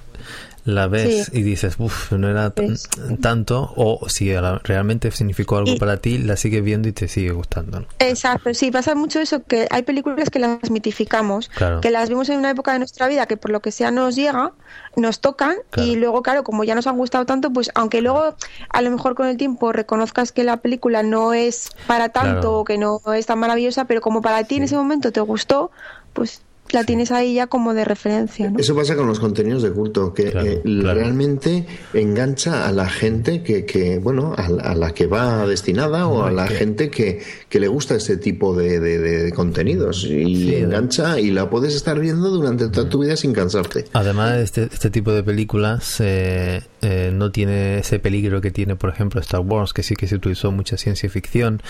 [0.69, 2.53] la ves y dices, uff, no era
[3.23, 4.35] tanto, o si
[4.65, 7.87] realmente significó algo para ti, la sigues viendo y te sigue gustando.
[7.99, 12.39] Exacto, sí, pasa mucho eso, que hay películas que las mitificamos, que las vimos en
[12.39, 14.53] una época de nuestra vida que por lo que sea nos llega,
[14.95, 18.37] nos tocan y luego, claro, como ya nos han gustado tanto, pues aunque luego
[18.69, 22.65] a lo mejor con el tiempo reconozcas que la película no es para tanto o
[22.65, 25.71] que no es tan maravillosa, pero como para ti en ese momento te gustó,
[26.19, 28.51] pues la tienes ahí ya como de referencia.
[28.51, 28.59] ¿no?
[28.59, 33.65] Eso pasa con los contenidos de culto, que eh, realmente engancha a la gente que,
[33.65, 37.95] que bueno, a, la que va destinada o a la gente que, que, le gusta
[37.95, 42.99] ese tipo de, de, contenidos y engancha y la puedes estar viendo durante toda tu
[42.99, 43.87] vida sin cansarte.
[43.93, 48.91] Además, este, este tipo de películas eh, eh, no tiene ese peligro que tiene, por
[48.91, 51.61] ejemplo, Star Wars, que sí que se utilizó mucha ciencia ficción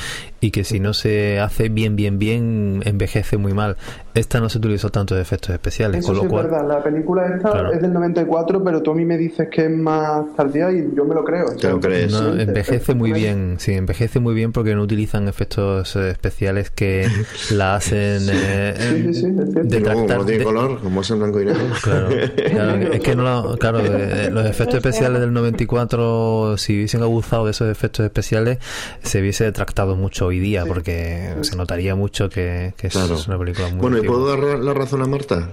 [0.40, 3.76] y que si no se hace bien, bien, bien, envejece muy mal.
[4.14, 6.00] Esta no se utilizó tanto de efectos especiales.
[6.00, 9.04] Eso con lo es verdad, la película esta es del 94, pero tú a mí
[9.04, 11.46] me dices que es más tardía y yo me lo creo.
[11.56, 12.12] ¿Te lo crees?
[12.12, 17.08] envejece muy bien, sí, envejece muy bien porque no utilizan efectos eh, especiales que
[17.52, 21.64] la hacen eh, sí, sí, de como tiene color, como es en blanco y negro.
[21.82, 22.08] Claro,
[22.92, 27.70] es que no, claro, eh, los efectos especiales del 94, si hubiesen abusado de esos
[27.70, 28.58] efectos especiales,
[29.02, 33.80] se hubiese tratado mucho hoy día porque se notaría mucho que, es una película muy
[33.80, 35.48] Bueno, y puedo dar la razón a Marta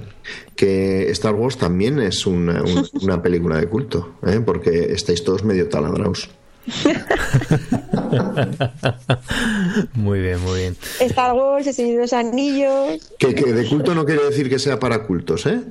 [0.55, 2.63] que Star Wars también es una,
[3.23, 4.41] película de culto, ¿eh?
[4.43, 6.29] porque estáis todos medio taladraos.
[9.93, 10.75] muy bien, muy bien.
[10.99, 13.11] Star Wars, El Señor de los Anillos.
[13.19, 15.61] Que, de culto no quiere decir que sea para cultos, ¿eh?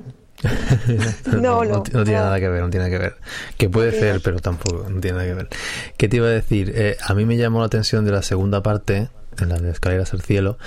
[1.31, 3.15] no, no, no, tiene nada que ver, no tiene nada que ver.
[3.57, 5.49] Que puede ser, pero tampoco, no tiene nada que ver.
[5.97, 6.73] ¿Qué te iba a decir?
[6.75, 10.13] Eh, a mí me llamó la atención de la segunda parte, en la de Escaleras
[10.13, 10.57] al Cielo,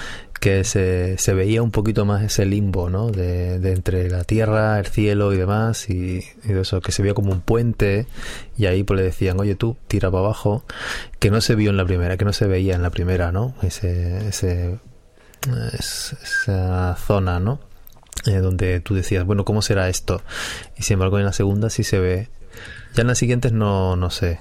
[0.41, 3.11] que se, se veía un poquito más ese limbo, ¿no?
[3.11, 7.41] De, entre la tierra, el cielo y demás, y, eso, que se veía como un
[7.41, 8.07] puente,
[8.57, 10.65] y ahí pues le decían, oye tú, tira para abajo,
[11.19, 13.55] que no se vio en la primera, que no se veía en la primera, ¿no?
[13.63, 14.79] Ese, ese,
[15.73, 17.61] esa zona, ¿no?
[18.29, 20.23] Eh, donde tú decías, bueno, ¿cómo será esto?
[20.77, 22.29] Y sin embargo en la segunda sí se ve.
[22.95, 24.41] Ya en las siguientes no, no sé,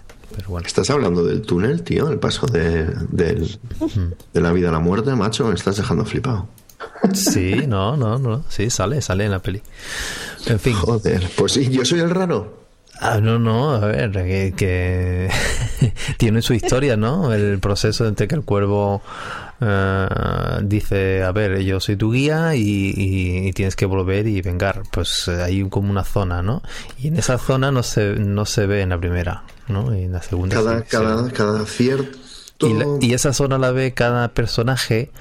[0.65, 5.45] Estás hablando del túnel, tío, el paso de, de la vida a la muerte, macho,
[5.45, 6.47] me estás dejando flipado.
[7.13, 9.61] Sí, no, no, no, sí, sale, sale en la peli.
[10.45, 10.73] En fin.
[10.73, 12.65] Joder, pues sí, yo soy el raro.
[12.99, 14.11] Ah, no, no, a ver,
[14.55, 15.29] que,
[16.17, 17.33] tiene su historia, ¿no?
[17.33, 19.01] El proceso entre que el cuervo
[19.59, 20.07] eh,
[20.63, 24.83] dice, a ver, yo soy tu guía y, tienes que volver y vengar.
[24.91, 26.61] Pues eh, hay como una zona, ¿no?
[26.99, 29.95] Y en esa zona no se, no se ve en la primera, ¿no?
[29.95, 30.55] Y en la segunda.
[30.55, 32.17] Cada, cada, cada cierto.
[33.01, 35.11] Y, esa zona la ve cada personaje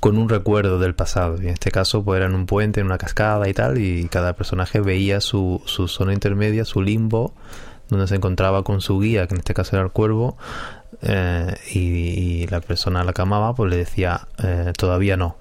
[0.00, 1.36] con un recuerdo del pasado.
[1.40, 4.08] Y en este caso, pues era en un puente, en una cascada y tal, y
[4.08, 7.34] cada personaje veía su, su zona intermedia, su limbo,
[7.88, 10.36] donde se encontraba con su guía, que en este caso era el cuervo,
[11.02, 15.36] eh, y, la persona a la que amaba, pues le decía, eh, todavía no,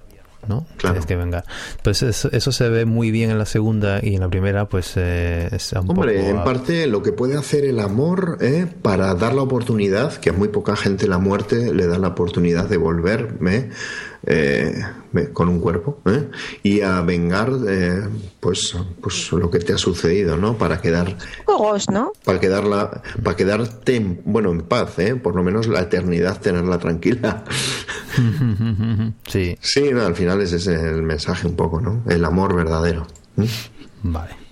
[0.47, 0.65] ¿no?
[0.77, 1.45] Tienes que vengar.
[1.83, 5.49] Pues eso, se ve muy bien en la segunda y en la primera, pues eh,
[5.51, 9.41] es un Hombre, en parte lo que puede hacer el amor eh, para dar la
[9.41, 13.69] oportunidad, que a muy poca gente la muerte le da la oportunidad de volver, ¿eh?
[14.25, 14.81] Eh,
[15.33, 16.29] con un cuerpo ¿eh?
[16.63, 18.07] y a vengar eh,
[18.39, 21.17] pues pues lo que te ha sucedido no para quedar
[21.91, 22.13] ¿no?
[22.23, 25.15] para quedarla para quedarte bueno en paz ¿eh?
[25.17, 27.43] por lo menos la eternidad tenerla tranquila
[29.27, 33.05] sí sí al final ese es el mensaje un poco no el amor verdadero
[34.03, 34.43] vale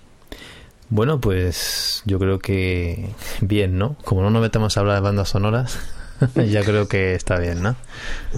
[0.94, 3.96] bueno, pues yo creo que bien, ¿no?
[4.04, 5.80] Como no nos metemos a hablar de bandas sonoras,
[6.50, 7.76] ya creo que está bien, ¿no?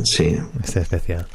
[0.03, 0.37] Sí.
[0.63, 1.27] Este especial.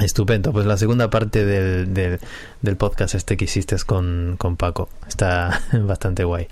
[0.00, 4.88] Estupendo, pues la segunda parte del, del, podcast este que hiciste con, con Paco.
[5.06, 6.48] Está bastante guay.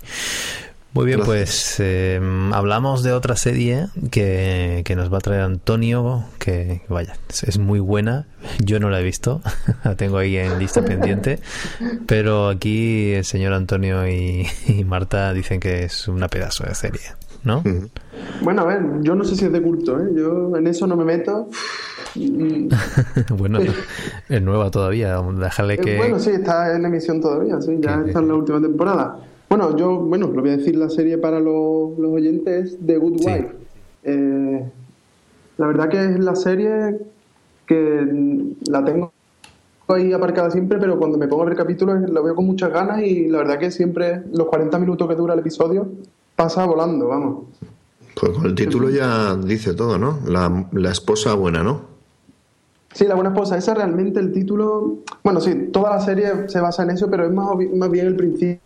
[0.93, 6.25] Muy bien, pues em, hablamos de otra serie que, que, nos va a traer Antonio,
[6.37, 8.27] que vaya, es, muy buena.
[8.59, 9.41] Yo no la he visto,
[9.85, 11.39] la tengo ahí en lista pendiente,
[12.07, 17.01] pero aquí el señor Antonio y, y Marta dicen que es una pedazo de serie.
[17.43, 17.63] ¿No?
[18.41, 20.09] Bueno, a ver, yo no sé si es de culto, ¿eh?
[20.15, 21.47] Yo en eso no me meto.
[23.37, 23.59] bueno,
[24.29, 25.97] es nueva todavía, déjale que...
[25.97, 29.19] Bueno, sí, está en emisión todavía, sí, ya está en la última temporada.
[29.49, 33.25] Bueno, yo, bueno, lo voy a decir la serie para los, los oyentes, The Good
[33.25, 33.49] Wife.
[34.03, 34.65] Eh,
[35.57, 36.99] la verdad que es la serie
[37.65, 39.11] que la tengo
[39.87, 43.01] ahí aparcada siempre, pero cuando me pongo a ver capítulos la veo con muchas ganas
[43.01, 45.89] y la verdad que siempre los 40 minutos que dura el episodio
[46.43, 47.45] pasa volando, vamos.
[48.19, 50.19] Pues con el título ya dice todo, ¿no?
[50.25, 51.81] La, la esposa buena, ¿no?
[52.93, 53.57] Sí, la buena esposa.
[53.57, 54.97] Ese realmente el título.
[55.23, 58.15] Bueno, sí, toda la serie se basa en eso, pero es más, más bien el
[58.15, 58.59] principio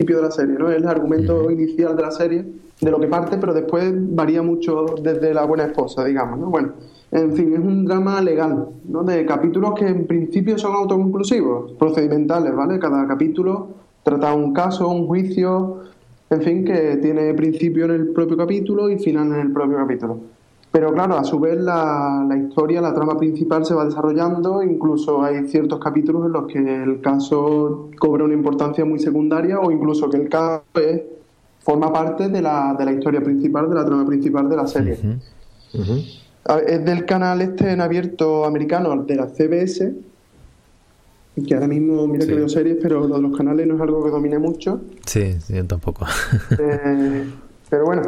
[0.00, 0.70] principio de la serie, ¿no?
[0.70, 2.46] Es el argumento inicial de la serie,
[2.80, 6.46] de lo que parte, pero después varía mucho desde la buena esposa, digamos, ¿no?
[6.46, 6.72] Bueno,
[7.12, 9.02] en fin, es un drama legal, ¿no?
[9.02, 12.78] De capítulos que en principio son autoconclusivos, procedimentales, ¿vale?
[12.78, 13.68] Cada capítulo
[14.02, 15.80] trata un caso, un juicio,
[16.30, 20.20] en fin, que tiene principio en el propio capítulo y final en el propio capítulo.
[20.72, 25.22] Pero claro, a su vez la, la, historia, la trama principal se va desarrollando, incluso
[25.24, 30.08] hay ciertos capítulos en los que el caso cobra una importancia muy secundaria o incluso
[30.08, 31.02] que el caso es,
[31.58, 34.98] forma parte de la, de la historia principal, de la trama principal de la serie.
[36.66, 39.92] Es del canal este en abierto americano, de la CBS,
[41.46, 44.04] que ahora mismo, mira que veo series, pero lo de los canales no es algo
[44.04, 44.80] que domine mucho.
[45.06, 46.06] Sí, sí yo tampoco.
[46.58, 47.24] Eh,
[47.68, 48.02] pero bueno,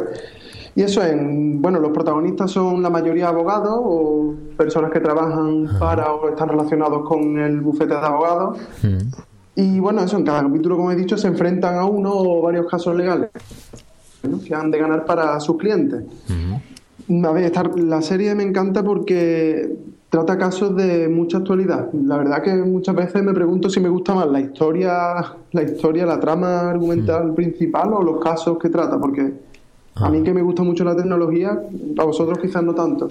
[0.75, 6.11] y eso en, bueno, los protagonistas son la mayoría abogados o personas que trabajan para
[6.13, 8.57] o están relacionados con el bufete de abogados.
[9.55, 12.65] Y bueno, eso en cada capítulo, como he dicho, se enfrentan a uno o varios
[12.67, 13.29] casos legales
[14.45, 16.03] que han de ganar para sus clientes.
[17.23, 19.77] A ver, la serie me encanta porque
[20.13, 21.91] trata casos de mucha actualidad.
[21.91, 26.05] La verdad que muchas veces me pregunto si me gusta más la historia, la historia,
[26.05, 29.33] la trama argumental principal o los casos que trata, porque
[29.95, 31.59] a mí que me gusta mucho la tecnología,
[31.97, 33.07] a vosotros quizás no tanto.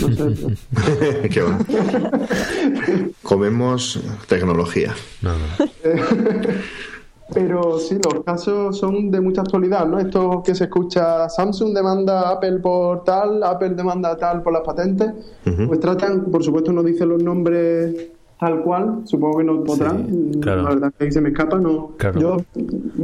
[0.00, 1.28] No sé.
[1.30, 1.56] Qué va.
[3.22, 4.92] Comemos tecnología.
[7.32, 9.98] Pero sí, los casos son de mucha actualidad, ¿no?
[9.98, 14.52] Esto que se escucha, Samsung demanda a Apple por tal, Apple demanda a tal por
[14.52, 15.12] las patentes,
[15.66, 20.62] pues tratan, por supuesto no dicen los nombres tal cual, supongo que no podrán, la
[20.62, 21.92] verdad que ahí se me escapa, no.
[22.18, 22.38] Yo,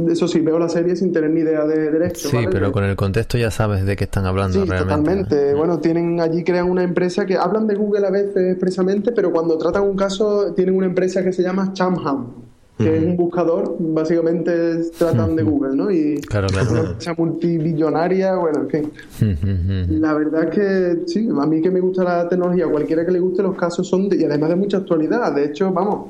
[0.09, 2.27] eso sí, veo la serie sin tener ni idea de derecho.
[2.27, 5.53] Sí, pero con el contexto ya sabes de qué están hablando sí, totalmente.
[5.53, 9.59] Bueno, tienen allí crean una empresa que hablan de Google a veces expresamente, pero cuando
[9.59, 14.83] tratan un caso tienen una empresa que se llama Chamham que es un buscador, básicamente
[14.97, 15.89] tratan de Google, ¿no?
[15.89, 16.71] Y claro, claro.
[16.71, 19.99] una empresa multibillonaria, bueno, en fin.
[19.99, 23.19] La verdad es que sí, a mí que me gusta la tecnología, cualquiera que le
[23.19, 25.33] guste, los casos son, y además de mucha actualidad.
[25.33, 26.09] De hecho, vamos,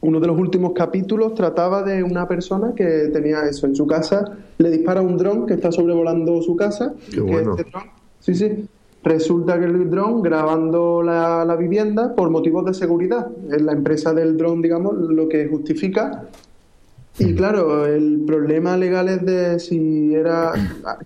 [0.00, 4.36] uno de los últimos capítulos trataba de una persona que tenía eso en su casa,
[4.58, 6.92] le dispara un dron que está sobrevolando su casa.
[7.12, 7.54] Qué bueno.
[7.56, 7.84] Este dron,
[8.18, 8.68] sí, sí
[9.02, 13.28] Resulta que el dron grabando la, la, vivienda por motivos de seguridad.
[13.50, 16.28] Es la empresa del dron, digamos, lo que justifica.
[17.18, 20.52] Y claro, el problema legal es de si era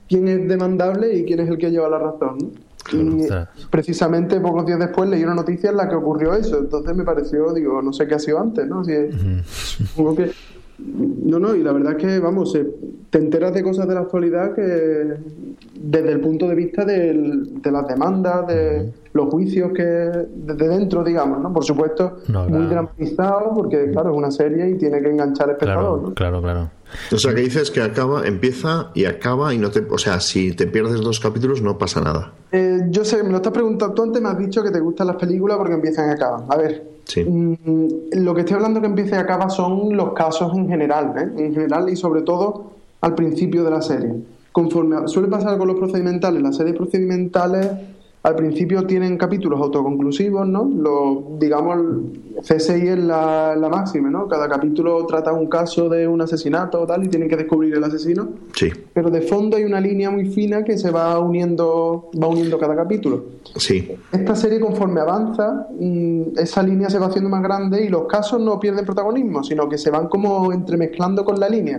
[0.09, 2.52] quién es demandable y quién es el que lleva la razón.
[2.92, 3.26] y
[3.70, 6.59] precisamente pocos días después leí una noticia en la que ocurrió eso.
[6.59, 8.85] Entonces me pareció, digo, no sé qué ha sido antes, ¿no?
[8.85, 8.92] Si,
[9.87, 10.30] Supongo que
[10.78, 12.56] no, no, y la verdad es que, vamos,
[13.10, 15.14] te enteras de cosas de la actualidad que
[15.74, 17.14] desde el punto de vista de
[17.64, 21.52] las demandas, de los juicios que desde dentro, digamos, ¿no?
[21.52, 26.14] Por supuesto, muy dramatizado, porque, claro, es una serie y tiene que enganchar al espectador,
[26.14, 26.70] claro, Claro, claro.
[27.12, 29.84] O sea, que dices que acaba, empieza y acaba y no te...
[29.90, 32.32] O sea, si te pierdes dos capítulos no pasa nada.
[32.52, 35.08] Eh, yo sé, me lo estás preguntando tú antes, me has dicho que te gustan
[35.08, 36.44] las películas porque empiezan y acaban.
[36.48, 37.55] A ver, mm,
[38.23, 41.45] lo que estoy hablando que empieza y acaba son los casos en general, ¿eh?
[41.45, 44.14] En general y sobre todo al principio de la serie.
[44.53, 47.71] Conforme suele pasar con los procedimentales, las series procedimentales
[48.24, 50.64] al principio tienen capítulos autoconclusivos, ¿no?
[50.64, 51.76] Lo, digamos,
[52.40, 54.26] CSI es la, la, máxima, ¿no?
[54.28, 57.84] Cada capítulo trata un caso de un asesinato o tal y tienen que descubrir el
[57.84, 58.30] asesino.
[58.54, 58.70] Sí.
[58.94, 62.74] Pero de fondo hay una línea muy fina que se va uniendo, va uniendo cada
[62.74, 63.24] capítulo.
[63.56, 63.94] Sí.
[64.10, 68.40] Esta serie, conforme avanza, mm, esa línea se va haciendo más grande y los casos
[68.40, 71.78] no pierden protagonismo, sino que se van como entremezclando con la línea.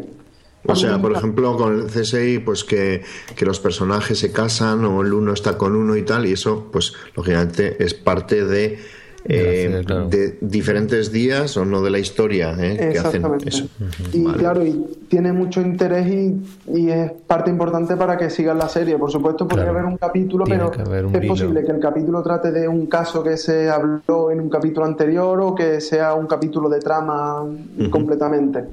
[0.67, 3.03] O sea, por ejemplo, con el CSI, pues que,
[3.41, 6.93] los personajes se casan o el uno está con uno y tal, y eso, pues
[7.15, 8.79] lógicamente es parte de,
[9.25, 12.89] eh, de diferentes días o no de la historia ¿eh?
[12.91, 13.67] que hacen eso.
[14.13, 16.41] Y claro, y tiene mucho interés y,
[16.73, 18.97] y, es parte importante para que sigan la serie.
[18.97, 20.71] Por supuesto, podría haber un capítulo, pero
[21.13, 24.85] es posible que el capítulo trate de un caso que se habló en un capítulo
[24.85, 27.43] anterior o que sea un capítulo de trama
[27.91, 28.63] completamente.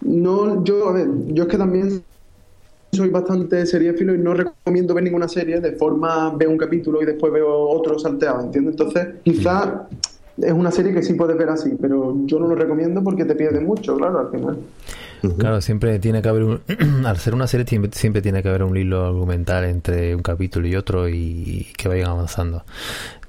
[0.00, 2.02] No, yo, a ver, yo es que también
[2.92, 7.06] soy bastante seriéfilo y no recomiendo ver ninguna serie de forma veo un capítulo y
[7.06, 8.72] después veo otro salteado, ¿entiendes?
[8.72, 9.88] Entonces, quizá
[10.38, 13.34] es una serie que sí puedes ver así, pero yo no lo recomiendo porque te
[13.34, 14.58] pierdes mucho, claro, al final.
[15.38, 16.60] Claro, siempre tiene que haber un,
[17.06, 20.76] al ser una serie siempre, tiene que haber un hilo argumental entre un capítulo y
[20.76, 22.64] otro y, que vayan avanzando.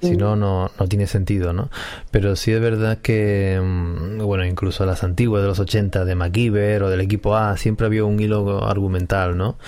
[0.00, 1.68] Si no, no, no tiene sentido, ¿no?
[2.10, 6.82] Pero sí es verdad que, mm, bueno, incluso las antiguas de los 80 de MacGyver
[6.84, 9.58] o del equipo A, siempre había un hilo argumental, ¿no?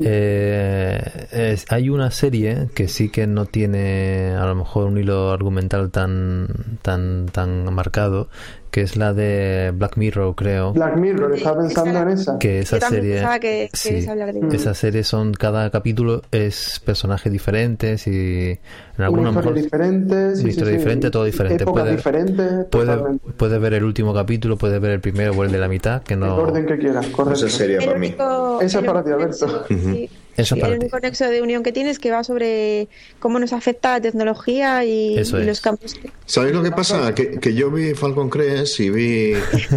[0.00, 5.90] Eh, hay una serie que sí que no tiene a lo mejor un hilo argumental
[5.90, 6.48] tan,
[6.82, 8.28] tan, tan marcado,
[8.70, 10.72] que es la de Black Mirror, creo.
[10.72, 12.38] Black Mirror, estaba pensando en esa.
[12.38, 18.06] Que esa serie, que sí, hablar de esa serie son cada capítulo es personajes diferentes
[18.06, 18.58] y
[18.98, 21.64] en algunos una historia diferente, sí, historia sí, diferente, todo diferente.
[21.64, 25.58] Puedes puede, puede, puede, ver el último capítulo, puedes ver el primero o el de
[25.58, 26.26] la mitad, que no.
[26.26, 27.46] El orden que quieras, correcto.
[27.46, 28.14] Esa sería para mí.
[28.60, 29.64] Esa es para ti, Alberto.
[29.68, 30.10] Sí.
[30.38, 34.00] Eso el único nexo de unión que tienes que va sobre cómo nos afecta la
[34.00, 35.94] tecnología y, y los campos.
[35.94, 36.10] Que...
[36.26, 37.12] ¿Sabéis lo que pasa?
[37.12, 39.32] Que, que yo vi Falcon Crest y vi,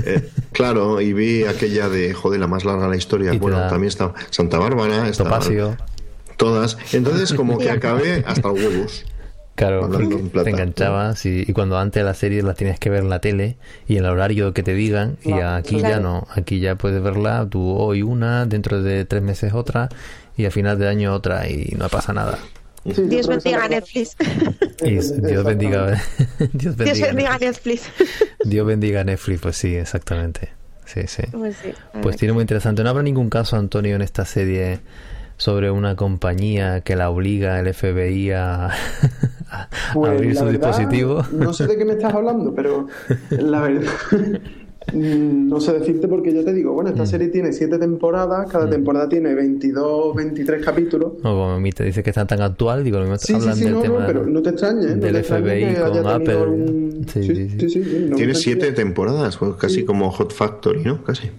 [0.05, 3.34] eh, claro, y vi aquella de, joder, la más larga de la historia.
[3.34, 3.70] Bueno, da...
[3.70, 5.78] también está Santa Bárbara, está Topacio.
[6.38, 6.78] todas.
[6.93, 9.05] Entonces, como que acabé hasta los huevos.
[9.55, 13.09] Claro, te enganchabas y, y, cuando antes de la serie la tienes que ver en
[13.09, 13.57] la tele
[13.88, 15.95] y en el horario que te digan y aquí claro.
[15.95, 19.89] ya no, aquí ya puedes verla tú hoy una, dentro de tres meses otra
[20.38, 22.40] y a final de año otra y no pasa nada.
[22.86, 24.16] Sí, Dios bendiga a Netflix.
[24.84, 26.00] Dios bendiga, Dios bendiga,
[26.54, 27.90] Dios bendiga a Netflix.
[28.44, 30.50] Dios bendiga a Netflix, pues sí, exactamente.
[30.86, 31.24] Sí, sí.
[31.32, 31.72] Pues, sí,
[32.02, 32.84] pues tiene muy interesante.
[32.84, 34.80] No habrá ningún caso, Antonio, en esta serie
[35.38, 38.68] sobre una compañía que la obliga el FBI a,
[39.50, 41.26] a pues abrir su verdad, dispositivo.
[41.32, 42.88] No sé de qué me estás hablando, pero
[43.30, 43.92] la verdad.
[44.94, 47.08] No sé decirte porque yo te digo, bueno, esta mm.
[47.08, 48.72] serie tiene siete temporadas, cada mm.
[48.72, 51.14] temporada tiene 22, 23 capítulos.
[51.24, 53.60] No, como a mí te dice que está tan actual, digo, me sí, hablan sí,
[53.60, 56.36] sí, del no, tema no, pero no te extrañes, del no FBI con Apple.
[56.38, 57.06] Un...
[57.08, 57.60] Sí, sí, sí.
[57.60, 61.04] sí, sí no tiene siete temporadas, pues casi como Hot Factory, ¿no?
[61.04, 61.30] Casi.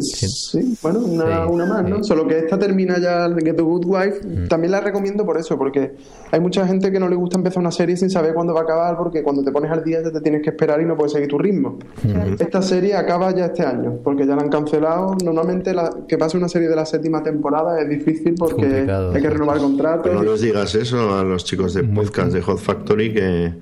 [0.00, 2.02] Sí, sí, bueno, una, una más, ¿no?
[2.02, 4.26] Solo que esta termina ya el Get the Good Wife.
[4.26, 4.48] Mm.
[4.48, 5.94] También la recomiendo por eso, porque
[6.30, 8.62] hay mucha gente que no le gusta empezar una serie sin saber cuándo va a
[8.64, 11.12] acabar, porque cuando te pones al día ya te tienes que esperar y no puedes
[11.12, 11.78] seguir tu ritmo.
[12.02, 12.40] Mm.
[12.40, 15.16] Esta serie acaba ya este año, porque ya la han cancelado.
[15.22, 19.20] Normalmente la, que pase una serie de la séptima temporada es difícil porque Complicado, hay
[19.20, 20.02] que renovar contratos.
[20.04, 23.52] Pero no les digas eso a los chicos de podcast de Hot Factory que,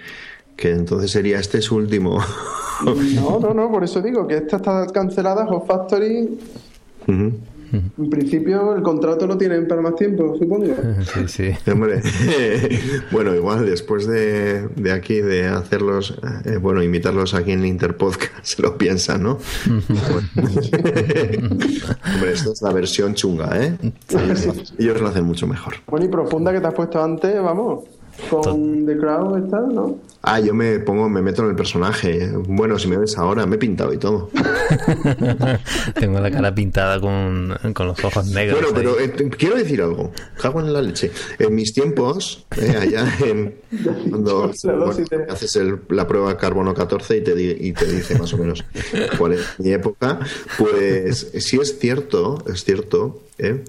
[0.62, 2.20] que entonces sería este su último.
[2.84, 6.36] No, no, no, por eso digo que esta está cancelada, Hot Factory.
[7.06, 7.32] Uh -huh.
[7.72, 10.66] En principio el contrato lo tienen para más tiempo, supongo.
[11.14, 11.50] Sí, sí.
[11.70, 12.02] Hombre,
[13.12, 18.62] bueno, igual después de, de aquí de hacerlos, eh, bueno, imitarlos aquí en Interpodcast, se
[18.62, 19.38] lo piensan, ¿no?
[22.14, 23.78] Hombre, esta es la versión chunga, ¿eh?
[24.08, 25.74] Ellos, ellos lo hacen mucho mejor.
[25.86, 27.84] Bueno, y profunda que te has puesto antes, vamos.
[28.30, 29.98] Con The Crown está, ¿no?
[30.24, 32.30] Ah, yo me pongo, me meto en el personaje.
[32.46, 34.30] Bueno, si me ves ahora, me he pintado y todo.
[35.98, 38.60] Tengo la cara pintada con, con los ojos negros.
[38.60, 40.12] Bueno, pero eh, quiero decir algo.
[40.40, 41.10] Cago en la leche.
[41.40, 43.56] En mis tiempos, eh, allá en.
[44.10, 44.94] Cuando bueno,
[45.28, 48.64] haces el, la prueba carbono 14 y te, di, y te dice más o menos
[49.18, 50.20] cuál es mi época,
[50.56, 53.64] pues sí es cierto, es cierto, eh,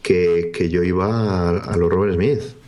[0.00, 2.61] que, que yo iba a, a los Robert Smith.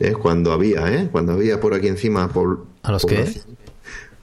[0.00, 0.12] ¿Eh?
[0.20, 1.08] cuando había, ¿eh?
[1.10, 3.24] cuando había por aquí encima por, ¿A los qué?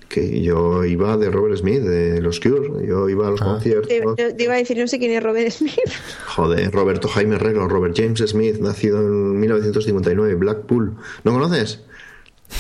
[0.08, 3.46] Que yo iba de Robert Smith, de los Cure, yo iba a los Ah.
[3.46, 4.16] conciertos.
[4.16, 5.74] Te, te iba a decir, no sé quién es Robert Smith.
[6.36, 10.96] Joder, Roberto Jaime Herrero, Robert James Smith, nacido en 1959, Blackpool.
[11.24, 11.82] ¿No conoces?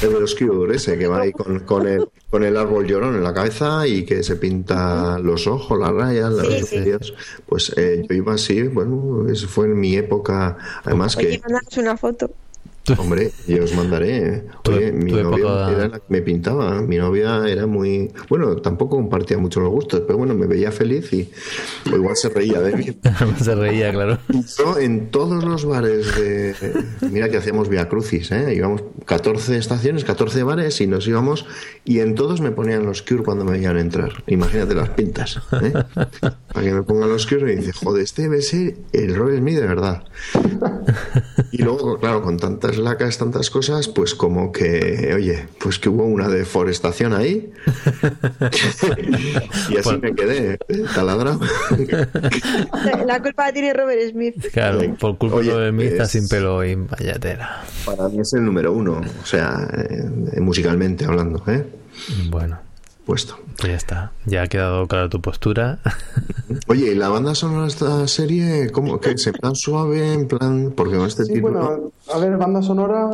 [0.01, 3.16] El de los Cure, ese que va ahí con, con, el, con el árbol llorón
[3.16, 6.80] en la cabeza y que se pinta los ojos, las rayas, las Sí, sí.
[6.80, 7.13] Dios.
[7.45, 10.57] Pues eh, yo iba así, bueno, eso fue en mi época.
[10.84, 11.39] Además Oye,
[11.70, 12.32] que, una foto.
[12.98, 14.44] Hombre, yo os mandaré.
[14.68, 16.82] Oye, Tu- mi novia era la que me pintaba.
[16.82, 18.12] Mi novia era muy.
[18.30, 21.30] Bueno, tampoco compartía mucho los gustos, pero bueno, me veía feliz y
[21.92, 22.86] o igual se reía de mí.
[23.42, 24.18] Se reía, claro.
[24.58, 26.56] Yo en todos los bares de.
[27.12, 28.54] Mira que hacíamos Via Crucis, ¿eh?
[28.56, 31.46] Íbamos 14 estaciones, 14 bares y nos íbamos.
[31.84, 34.24] Y en todos me ponían los Cure cuando me veían entrar.
[34.28, 35.74] Imagínate las pintas, ¿eh?
[36.54, 39.56] Para que me pongan los Cure y dice, joder, este debe ser el Robert Smith
[39.60, 40.04] de verdad.
[41.58, 46.03] Y luego, claro, con tantas lacas, tantas cosas, pues como que, oye, pues que hubo
[46.03, 47.49] una deforestación ahí.
[49.70, 49.99] y así Bueno.
[50.01, 50.84] me quedé, ¿eh?
[50.93, 51.39] taladrado.
[53.06, 54.47] La, culpa la tiene Robert Smith.
[54.51, 57.64] Claro, por culpa Oye, de mí está es- sin pelo y vaya tela.
[57.86, 61.66] Para mí es el número uno, o sea, eh, musicalmente hablando, ¿eh?
[62.30, 62.60] Bueno,
[63.06, 63.36] Puesto.
[63.58, 64.12] pues ya está.
[64.26, 65.80] Ya ha quedado clara tu postura.
[66.68, 69.28] Oye, ¿y la banda sonora de esta serie, cómo que es?
[69.28, 70.14] ¿En plan suave?
[70.14, 70.74] ¿En plan.?
[70.76, 71.60] Porque con este Sí, título.
[71.60, 73.12] bueno, a ver, banda sonora,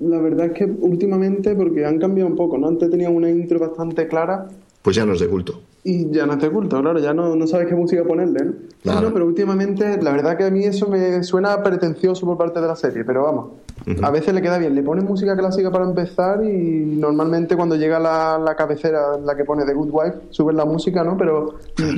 [0.00, 2.68] la verdad es que últimamente, porque han cambiado un poco, ¿no?
[2.68, 4.46] Antes tenían una intro bastante clara.
[4.82, 5.60] Pues ya no es de culto.
[5.84, 8.52] Y ya no es de culto, claro, ya no, no sabes qué música ponerle, ¿no?
[8.82, 8.98] Claro.
[9.00, 12.60] Sí, no, pero últimamente, la verdad que a mí eso me suena pretencioso por parte
[12.60, 13.46] de la serie, pero vamos,
[14.02, 17.98] a veces le queda bien, le pones música clásica para empezar y normalmente cuando llega
[17.98, 21.18] la, la cabecera, la que pone The Good Wife, subes la música, ¿no?
[21.18, 21.56] Pero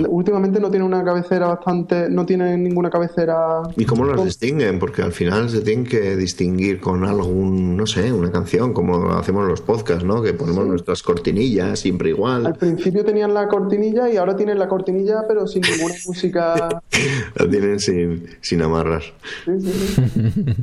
[0.08, 3.62] últimamente no tiene una cabecera bastante, no tiene ninguna cabecera...
[3.76, 4.80] ¿Y cómo los distinguen?
[4.80, 9.46] Porque al final se tienen que distinguir con algún, no sé, una canción, como hacemos
[9.46, 10.22] los podcasts, ¿no?
[10.22, 12.54] Que ponemos nuestras cortinillas siempre Al igual.
[12.58, 16.68] principio tenían la cortinilla y ahora tienen la cortinilla pero sin ninguna música
[17.34, 19.04] La tienen sin, sin amarras.
[19.44, 20.54] Sí, sí, sí.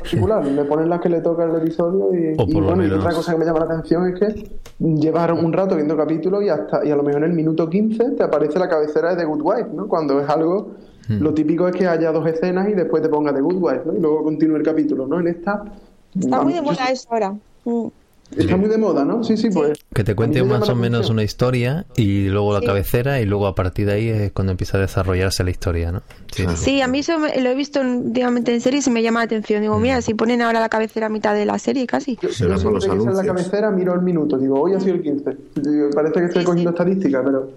[0.00, 0.44] particular.
[0.46, 2.90] Le ponen las que le toca el episodio y, O por y lo bueno, y
[2.90, 6.42] otra cosa que me llama la atención es que llevas un rato viendo el capítulo
[6.42, 9.16] y hasta y a lo mejor en el minuto 15 te aparece la cabecera de
[9.16, 9.88] The Good Wife, ¿no?
[9.88, 10.72] Cuando es algo
[11.08, 11.22] Hmm.
[11.22, 13.94] lo típico es que haya dos escenas y después te ponga The Good Wife, ¿no?
[13.94, 15.20] Y luego continúe el capítulo, ¿no?
[15.20, 15.64] En esta
[16.18, 17.34] Está muy de moda eso ahora.
[17.64, 17.86] Mm.
[18.36, 19.24] Está muy de moda, ¿no?
[19.24, 21.14] Sí, sí, pues Que te cuente más o menos atención.
[21.16, 22.66] una historia y luego la Sí.
[22.66, 26.02] cabecera y luego a partir de ahí es cuando empieza a desarrollarse la historia, ¿no?
[26.32, 26.56] Sí, Claro.
[26.56, 29.24] Sí, a mí eso me- lo he visto últimamente en series y me llama la
[29.24, 29.62] atención.
[29.62, 32.16] Digo, mira, si ponen ahora la cabecera a mitad de la serie casi.
[32.20, 35.02] Yo, yo los siempre que la cabecera miro el minuto, digo, hoy ha sido el
[35.02, 35.36] 15.
[35.56, 37.50] Digo, parece que estoy cogiendo estadística, pero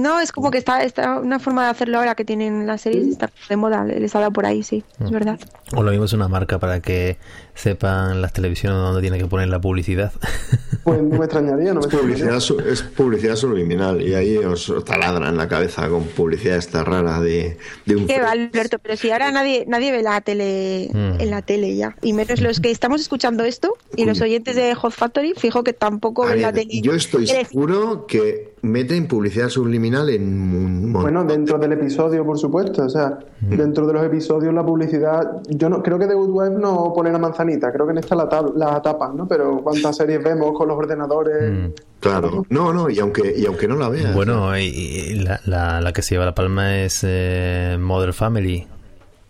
[0.00, 3.06] No, es como que está, está una forma de hacerlo ahora que tienen las series,
[3.06, 5.38] está de moda, les ha dado por ahí, sí, es verdad.
[5.76, 7.18] O lo mismo es una marca para que
[7.54, 10.12] sepan las televisiones dónde tiene que poner la publicidad.
[10.84, 12.36] pues no me extrañaría, no me Es publicidad,
[12.66, 17.96] es publicidad subliminal y ahí os taladran la cabeza con publicidad esta rara de, de
[17.96, 18.06] un...
[18.06, 21.20] Qué va, Alberto, pero si ahora nadie nadie ve la tele Mm.
[21.20, 24.74] en la tele ya, y menos los que estamos escuchando esto y los oyentes de
[24.74, 26.80] Hot Factory, fijo que tampoco ven la tele.
[26.80, 31.02] yo estoy seguro que meten publicidad subliminal en un montón.
[31.02, 32.84] Bueno, dentro del episodio, por supuesto.
[32.84, 35.40] O sea, dentro de los episodios, la publicidad.
[35.48, 37.18] Yo no creo que The Good Wife no pone la
[37.58, 39.26] creo que en esta la, tab- la tapan, ¿no?
[39.26, 41.50] Pero cuántas series vemos con los ordenadores.
[41.50, 41.66] Mm.
[42.00, 44.14] Claro, no, no, y aunque, y aunque no la veas.
[44.14, 48.66] Bueno, y, y la, la, la que se lleva la palma es eh, Mother Family.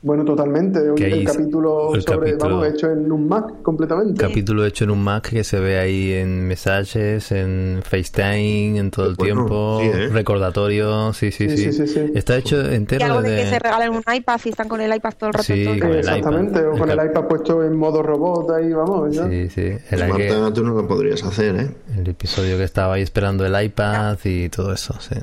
[0.03, 0.81] Bueno, totalmente.
[0.97, 4.15] Que el capítulo el sobre, capítulo- vamos, hecho en un Mac completamente.
[4.27, 9.07] Capítulo hecho en un Mac que se ve ahí en mensajes, en FaceTime, en todo
[9.09, 10.09] el Bueno, tiempo, sí, ¿eh?
[10.09, 12.13] recordatorio, sí sí Sí, sí, sí, sí, sí.
[12.15, 14.95] Está hecho y entero algo de que se regalen un iPad y están con el
[14.95, 15.45] iPad todo el rato.
[15.45, 15.99] Sí, todo el con rato.
[15.99, 16.17] el iPad.
[16.17, 19.15] Exactamente, o con El el iPad puesto en modo robot, ahí vamos.
[19.15, 19.71] Sí, sí.
[19.91, 21.71] Pues Era que- Marta, tú no lo podrías hacer, ¿eh?
[21.99, 25.17] el episodio que estaba ahí esperando el iPad y todo eso, sí.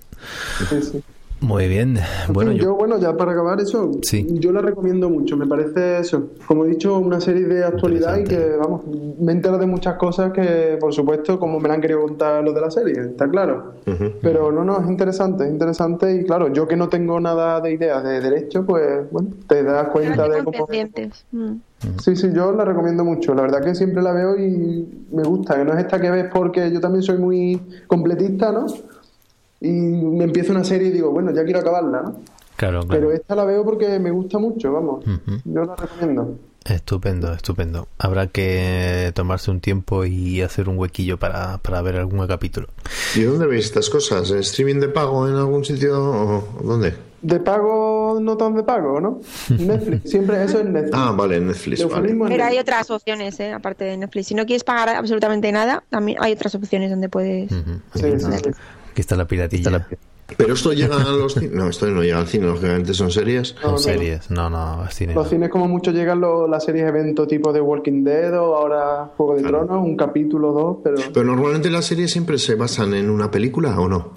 [0.70, 1.04] Sí, sí.
[1.40, 1.98] Muy bien.
[2.30, 2.76] Bueno, yo, yo...
[2.76, 4.26] bueno, ya para acabar eso, Sí.
[4.40, 5.38] yo la recomiendo mucho.
[5.38, 8.82] Me parece eso, como he dicho, una serie de actualidad y que, vamos,
[9.20, 12.56] me entero de muchas cosas que, por supuesto, como me la han querido contar los
[12.56, 13.74] de la serie, está claro.
[14.22, 17.72] Pero no, no, es interesante, es interesante y claro, yo que no tengo nada de
[17.72, 20.68] ideas de derecho, pues, bueno, te das cuenta de cómo...
[21.32, 21.54] Mm.
[22.00, 23.36] Sí, sí, yo la recomiendo mucho.
[23.36, 25.56] La verdad que siempre la veo y me gusta.
[25.56, 28.66] Que no es esta que ves porque yo también soy muy completista, ¿no?
[29.60, 32.16] Y me empiezo una serie y digo, bueno, ya quiero acabarla, ¿no?
[32.56, 32.88] Claro, claro.
[32.90, 35.06] Pero esta la veo porque me gusta mucho, vamos.
[35.46, 36.38] Yo la recomiendo.
[36.66, 37.88] Estupendo, estupendo.
[37.98, 42.68] Habrá que tomarse un tiempo y hacer un huequillo para, para ver algún capítulo.
[43.16, 44.32] ¿Y dónde veis estas cosas?
[44.32, 46.94] ¿En streaming de pago en algún sitio o dónde?
[47.22, 49.22] De pago, no tan de pago, ¿no?
[49.50, 50.94] Netflix, siempre eso es Netflix.
[50.94, 52.16] Ah, vale, Netflix, vale.
[52.28, 53.54] Pero hay otras opciones, ¿eh?
[53.54, 54.28] aparte de Netflix.
[54.28, 57.50] Si no quieres pagar absolutamente nada, también hay otras opciones donde puedes.
[57.50, 58.52] Sí, sí.
[58.98, 59.88] Aquí está la piratilla.
[60.38, 61.52] Pero esto llega a los cines.
[61.52, 63.50] No, esto no llega al cine, lógicamente son series.
[63.62, 63.78] Son no.
[63.78, 64.32] series.
[64.32, 65.14] No, no, es cine.
[65.14, 69.12] Los cines como mucho llegan los, las series evento tipo de Walking Dead o ahora
[69.16, 69.68] Juego de Claro.
[69.68, 73.80] Tronos, un capítulo, dos, pero Pero normalmente las series siempre se basan en una película
[73.80, 74.14] o no.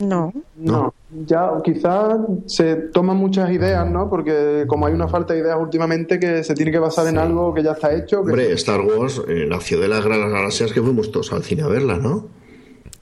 [0.00, 0.32] No.
[0.56, 0.92] no.
[1.24, 4.10] Ya quizás se toman muchas ideas, ¿no?
[4.10, 7.54] Porque como hay una falta de ideas últimamente que se tiene que basar en algo
[7.54, 8.24] que ya está hecho.
[8.24, 11.62] Que Hombre, Star Wars eh, nació de las grandes galaxias que fuimos todos al cine
[11.62, 12.36] a verla, ¿no?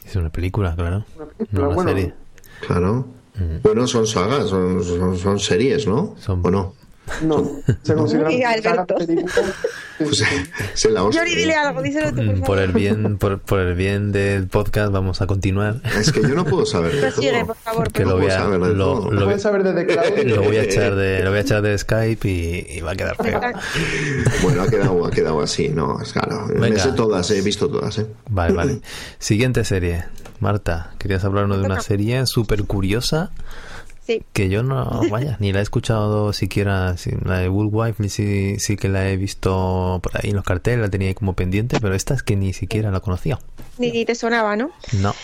[0.06, 1.04] Es una película, claro.
[1.16, 1.90] película, No una bueno.
[1.90, 2.14] serie.
[2.66, 3.06] Claro.
[3.62, 6.14] Bueno, son sagas, son, son, son series, ¿no?
[6.18, 6.74] Son- ¿O no?
[7.22, 7.44] No,
[7.82, 7.94] se.
[7.96, 9.16] Sí,
[9.98, 10.24] Pues sí.
[10.74, 11.22] se la hostia.
[11.22, 12.42] Yori, dile algo, díselo tú, por Mm.
[12.42, 15.80] Por el bien, por, por el bien del podcast vamos a continuar.
[15.98, 17.46] Es que yo no puedo saber de Prosigue, todo.
[17.46, 17.92] por favor.
[17.92, 20.94] Que lo voy a, saber de lo, lo- Puedes saber desde lo voy a echar
[20.96, 23.40] de, lo voy a echar de Skype y, y va a quedar feo.
[24.42, 26.46] Bueno, ha quedado, ha quedado así, no, es claro.
[26.48, 26.82] Me Venga.
[26.82, 28.06] sé todas, he visto todas, ¿eh?
[28.28, 28.80] Vale, vale.
[29.18, 30.04] Siguiente serie.
[30.40, 33.30] Marta, querías hablarnos de una serie súper curiosa
[34.32, 38.56] Que yo no, vaya, ni la he escuchado siquiera, si- la de Woolwife ni sí,
[38.58, 41.78] sí que la he visto por ahí en los carteles, la tenía ahí como pendiente,
[41.80, 43.38] pero esta es que ni siquiera la conocía.
[43.78, 44.70] Ni te sonaba, ¿no?
[45.00, 45.14] No.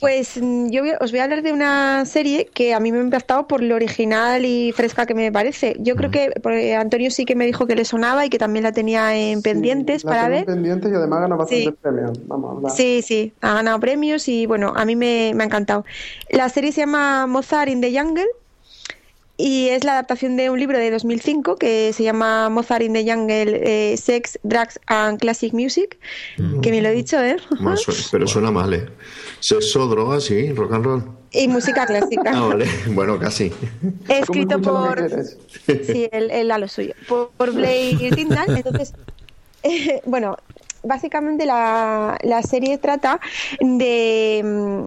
[0.00, 2.98] Pues mm, yo voy- os voy a hablar de una serie que a mí me
[2.98, 5.76] ha impactado por lo original y fresca que me parece.
[5.78, 8.64] Yo creo que porque Antonio sí que me dijo que le sonaba y que también
[8.64, 10.44] la tenía en pendientes La para ver.
[10.44, 11.74] pendientes y además gana bastantes Sí.
[11.80, 12.18] premios.
[12.26, 12.72] Vamos a hablar.
[12.72, 15.84] Sí, sí, ha ganado premios y bueno, a mí me, me ha encantado.
[16.30, 18.26] La serie se llama Mozart in the Jungle
[19.44, 23.04] y es la adaptación de un libro de 2005 que se llama Mozart in the
[23.04, 25.98] Jungle, eh, Sex, Drugs and Classic Music,
[26.62, 27.36] que me lo he dicho, ¿eh?
[27.58, 28.86] Más su- pero suena mal, ¿eh?
[29.40, 31.02] Sexo, drogas, sí, rock and roll.
[31.32, 32.30] Y música clásica.
[32.32, 32.66] Ah, vale.
[32.90, 33.50] Bueno, casi.
[34.08, 35.36] Escrito ¿Cómo escuchas
[35.66, 35.84] lo por...
[35.86, 36.94] Sí, él, él a lo suyo.
[37.08, 38.56] Por, por Blake Tyndall.
[38.56, 38.92] Entonces,
[39.64, 40.36] eh, bueno,
[40.82, 43.20] básicamente la, la serie trata
[43.60, 44.42] de.
[44.44, 44.84] mm,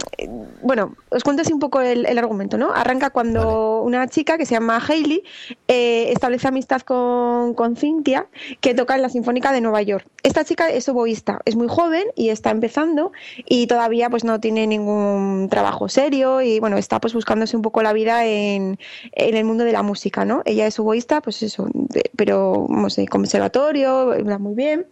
[0.63, 2.71] Bueno, os cuento así un poco el, el argumento, ¿no?
[2.73, 5.23] Arranca cuando una chica que se llama Hailey
[5.67, 8.27] eh, establece amistad con, con Cynthia,
[8.61, 10.07] que toca en la Sinfónica de Nueva York.
[10.23, 13.11] Esta chica es oboísta, es muy joven y está empezando
[13.45, 17.83] y todavía pues no tiene ningún trabajo serio y bueno, está pues buscándose un poco
[17.83, 18.79] la vida en,
[19.11, 20.41] en el mundo de la música, ¿no?
[20.45, 24.87] Ella es oboísta, pues eso, de- pero de conservatorio, habla muy bien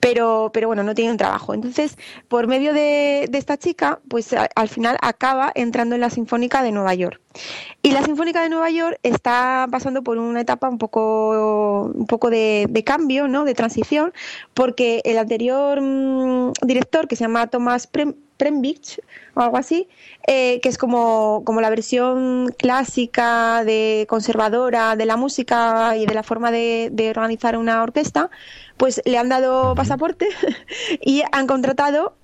[0.00, 1.54] pero, pero bueno, no tiene un trabajo.
[1.54, 1.96] Entonces,
[2.28, 6.72] por medio de, de esta chica, pues al final acaba entrando en la Sinfónica de
[6.72, 7.20] Nueva York.
[7.82, 12.30] Y la Sinfónica de Nueva York está pasando por una etapa un poco, un poco
[12.30, 13.44] de, de cambio, ¿no?
[13.44, 14.12] de transición,
[14.54, 19.00] porque el anterior mm, director, que se llama Thomas Prem, Prembich
[19.34, 19.88] o algo así,
[20.26, 26.14] eh, que es como, como la versión clásica, de conservadora de la música y de
[26.14, 28.30] la forma de, de organizar una orquesta,
[28.78, 30.26] pues le han dado pasaporte
[31.00, 32.16] y han contratado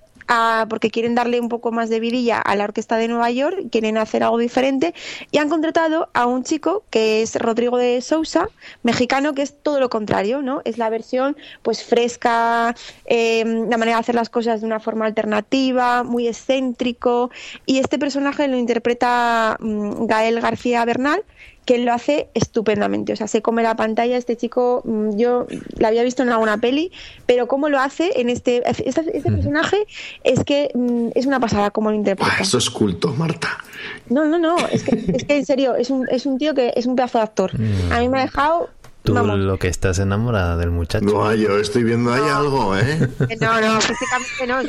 [0.69, 3.97] porque quieren darle un poco más de vidilla a la orquesta de Nueva York, quieren
[3.97, 4.93] hacer algo diferente
[5.31, 8.49] y han contratado a un chico que es Rodrigo de Sousa,
[8.83, 10.61] mexicano, que es todo lo contrario, ¿no?
[10.65, 12.75] Es la versión pues fresca,
[13.05, 17.31] eh, la manera de hacer las cosas de una forma alternativa, muy excéntrico
[17.65, 21.23] y este personaje lo interpreta mm, Gael García Bernal
[21.69, 25.45] que lo hace estupendamente, o sea, se come la pantalla, este chico, mm, yo
[25.77, 26.91] la había visto en alguna peli,
[27.27, 29.85] pero cómo lo hace en este, este, este personaje
[30.23, 32.31] es que mm, es una pasada cómo lo interpreta.
[32.31, 33.63] Buah, eso es culto, Marta.
[34.09, 36.73] No, no, no, es que, es que en serio, es un, es un tío que
[36.75, 37.51] es un pedazo de actor.
[37.91, 38.71] A mí me ha dejado,
[39.03, 41.05] Tú vamos, lo que estás enamorada del muchacho.
[41.05, 42.97] No, yo estoy viendo ahí algo, ¿eh?
[43.39, 44.63] no, no, físicamente no.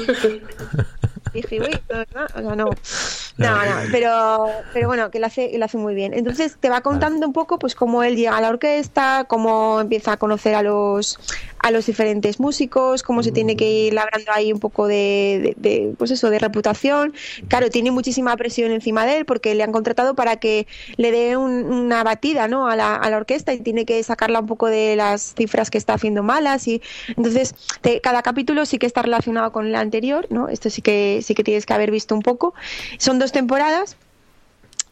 [1.32, 2.70] Dije, uy, no, no, o sea, no.
[3.41, 6.12] No, no, pero, pero bueno, que lo hace, lo hace muy bien.
[6.14, 10.12] Entonces te va contando un poco pues cómo él llega a la orquesta, cómo empieza
[10.12, 11.18] a conocer a los
[11.62, 15.70] a los diferentes músicos, cómo se tiene que ir labrando ahí un poco de, de-
[15.70, 17.12] de, pues eso, de reputación.
[17.49, 20.66] Claro, tiene muchísima presión encima de él porque le han contratado para que
[20.97, 22.66] le dé un- una batida ¿no?
[22.66, 25.76] a, la, a la orquesta y tiene que sacarla un poco de las cifras que
[25.76, 26.80] está haciendo malas y
[27.14, 30.49] entonces te- cada capítulo sí que está relacionado con el anterior, ¿no?
[30.49, 32.55] Esto sí que sí que tienes que haber visto un poco.
[32.99, 33.96] Son dos temporadas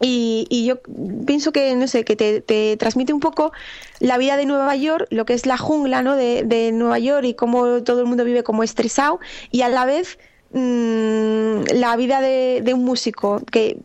[0.00, 0.78] y, y yo
[1.26, 3.52] pienso que, no sé, que te, te transmite un poco
[3.98, 6.14] la vida de Nueva York, lo que es la jungla ¿no?
[6.14, 9.18] de, de Nueva York y cómo todo el mundo vive como estresado
[9.50, 10.18] y a la vez
[10.52, 13.78] mm, la vida de, de un músico que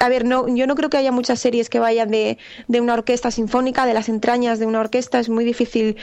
[0.00, 2.94] a ver no yo no creo que haya muchas series que vayan de, de una
[2.94, 5.96] orquesta sinfónica de las entrañas de una orquesta es muy difícil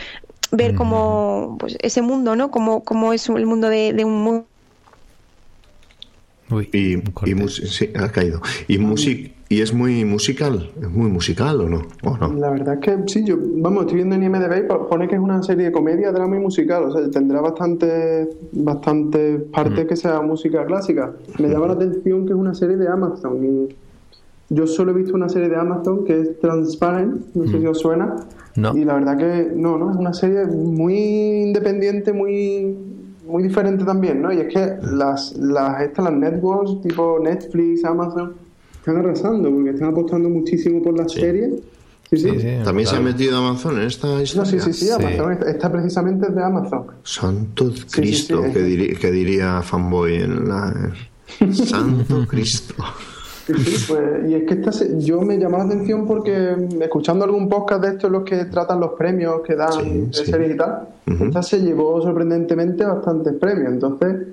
[0.51, 4.45] ver cómo pues ese mundo no como cómo es el mundo de, de un
[6.51, 6.95] Uy, Y,
[7.29, 8.41] y sí, ha caído.
[8.67, 11.83] Y music y es muy musical, es muy musical o no?
[12.03, 12.33] ¿O no?
[12.33, 15.21] La verdad es que sí, yo, vamos, estoy viendo en IMDb y pone que es
[15.21, 20.21] una serie de comedia, drama y musical, o sea, tendrá bastante, bastante parte que sea
[20.21, 21.13] música clásica.
[21.39, 23.75] Me llama la atención que es una serie de Amazon y
[24.49, 27.79] yo solo he visto una serie de Amazon que es Transparent, no sé si os
[27.79, 28.15] suena,
[28.55, 28.75] No.
[28.75, 32.75] y la verdad que no, no, es una serie muy independiente, muy
[33.25, 34.31] muy diferente también, ¿no?
[34.31, 38.33] Y es que las, las, estas, las networks tipo Netflix, Amazon,
[38.77, 41.53] están arrasando porque están apostando muchísimo por las series.
[42.09, 42.29] Sí, sí.
[42.29, 44.51] Sí, sí, ¿También se ha metido Amazon en esta No, historia?
[44.51, 46.85] sí, sí, sí, Amazon está, está precisamente de Amazon.
[47.03, 48.51] Santo sí, Cristo, sí.
[48.53, 50.93] que, diri- que diría fanboy en la...
[51.51, 52.75] Santo Cristo.
[53.45, 57.83] Sí, pues, y es que esta yo me llamó la atención porque escuchando algún podcast
[57.83, 60.25] de estos los que tratan los premios que dan Sí, de sí.
[60.25, 63.71] series y tal, esta se llevó sorprendentemente bastantes premios.
[63.73, 64.27] Entonces,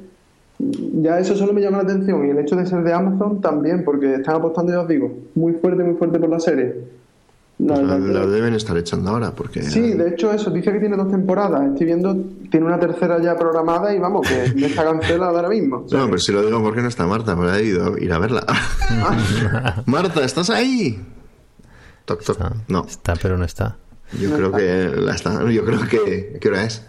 [0.59, 3.85] ya eso solo me llama la atención y el hecho de ser de Amazon también,
[3.85, 6.75] porque están apostando, ya os digo, muy fuerte, muy fuerte por la serie.
[7.67, 9.63] La Pues la, deben estar echando ahora porque...
[9.63, 11.63] Sí, de hecho eso, dice que tiene dos temporadas.
[11.73, 12.17] Estoy viendo,
[12.51, 15.89] tiene una tercera ya programada y vamos, que está cancelada ahora mismo.
[15.89, 18.13] Sea, No, pero si lo digo porque no está Marta, porque ha ido a ir
[18.13, 18.45] a verla.
[19.87, 21.01] Marta, ¿estás ahí?
[22.05, 22.37] Toc, toc.
[22.37, 23.77] Está, No, está, pero no está.
[24.21, 25.49] yo creo que la está.
[25.49, 26.39] Yo creo que.
[26.41, 26.85] ¿Qué hora es?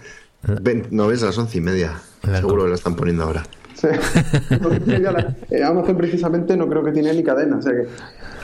[0.62, 1.94] Ven, no ves a las once y media.
[2.24, 3.44] La Seguro que la están poniendo ahora.
[3.76, 3.88] Sí.
[5.50, 7.88] Eh, Amazon precisamente no creo que tiene ni cadena, o sea que...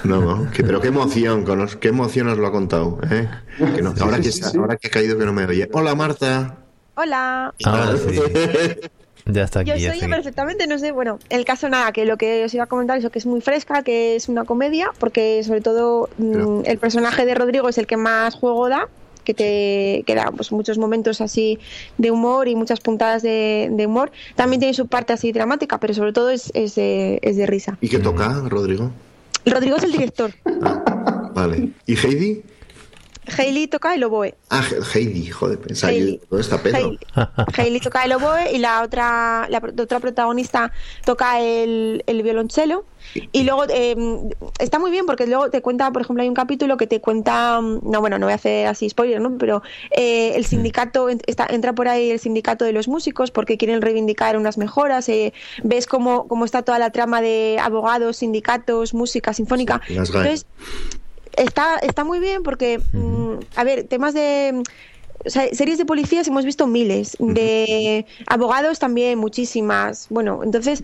[0.03, 2.99] No, no, que, pero qué emoción, con qué emoción os lo ha contado.
[3.11, 3.27] ¿eh?
[3.75, 5.69] Que no- ahora, que, ahora que ha caído que no me oye.
[5.73, 6.57] Hola Marta.
[6.95, 7.53] Hola.
[7.57, 8.19] Sí.
[9.25, 9.69] Ya está aquí.
[9.69, 10.09] Yo ya soy aquí.
[10.09, 13.07] perfectamente, no sé, bueno, el caso nada, que lo que os iba a comentar es
[13.11, 17.25] que es muy fresca, que es una comedia, porque sobre todo mm, Pero- el personaje
[17.25, 18.87] de Rodrigo es el que más juego da,
[19.23, 21.59] que te que da pues, muchos momentos así
[21.99, 24.11] de humor y muchas puntadas de, de humor.
[24.35, 27.77] También tiene su parte así dramática, pero sobre todo es, es, de, es de risa.
[27.81, 28.89] ¿Y qué toca, Rodrigo?
[29.45, 30.31] Rodrigo es el director.
[31.33, 31.69] Vale.
[31.85, 32.41] ¿Y Heidi?
[33.37, 34.35] Hailey toca el oboe.
[34.49, 36.21] Ah, He- Heidi, joder, pensaba yo, Heidi.
[36.29, 36.77] ¿dónde está Pedro?
[36.77, 36.99] Hailey.
[37.57, 40.71] Hailey toca el oboe y la otra, la otra protagonista
[41.05, 42.85] toca el, el violonchelo.
[43.31, 43.95] Y luego eh,
[44.59, 47.59] está muy bien porque luego te cuenta, por ejemplo, hay un capítulo que te cuenta,
[47.61, 49.37] mm, no, bueno, no voy a hacer así spoiler, ¿no?
[49.37, 53.81] Pero eh, el sindicato, está, entra por ahí el sindicato de los músicos porque quieren
[53.81, 55.07] reivindicar unas mejoras.
[55.09, 59.81] eh, ves cómo, cómo está toda la trama de abogados, sindicatos, música sinfónica.
[59.87, 59.95] Sí.
[59.95, 60.45] Entonces,
[61.43, 64.63] está, está muy bien porque, mm, a ver, temas de...
[65.25, 70.07] o sea, series de policías hemos visto miles, de abogados también muchísimas.
[70.09, 70.83] Bueno, entonces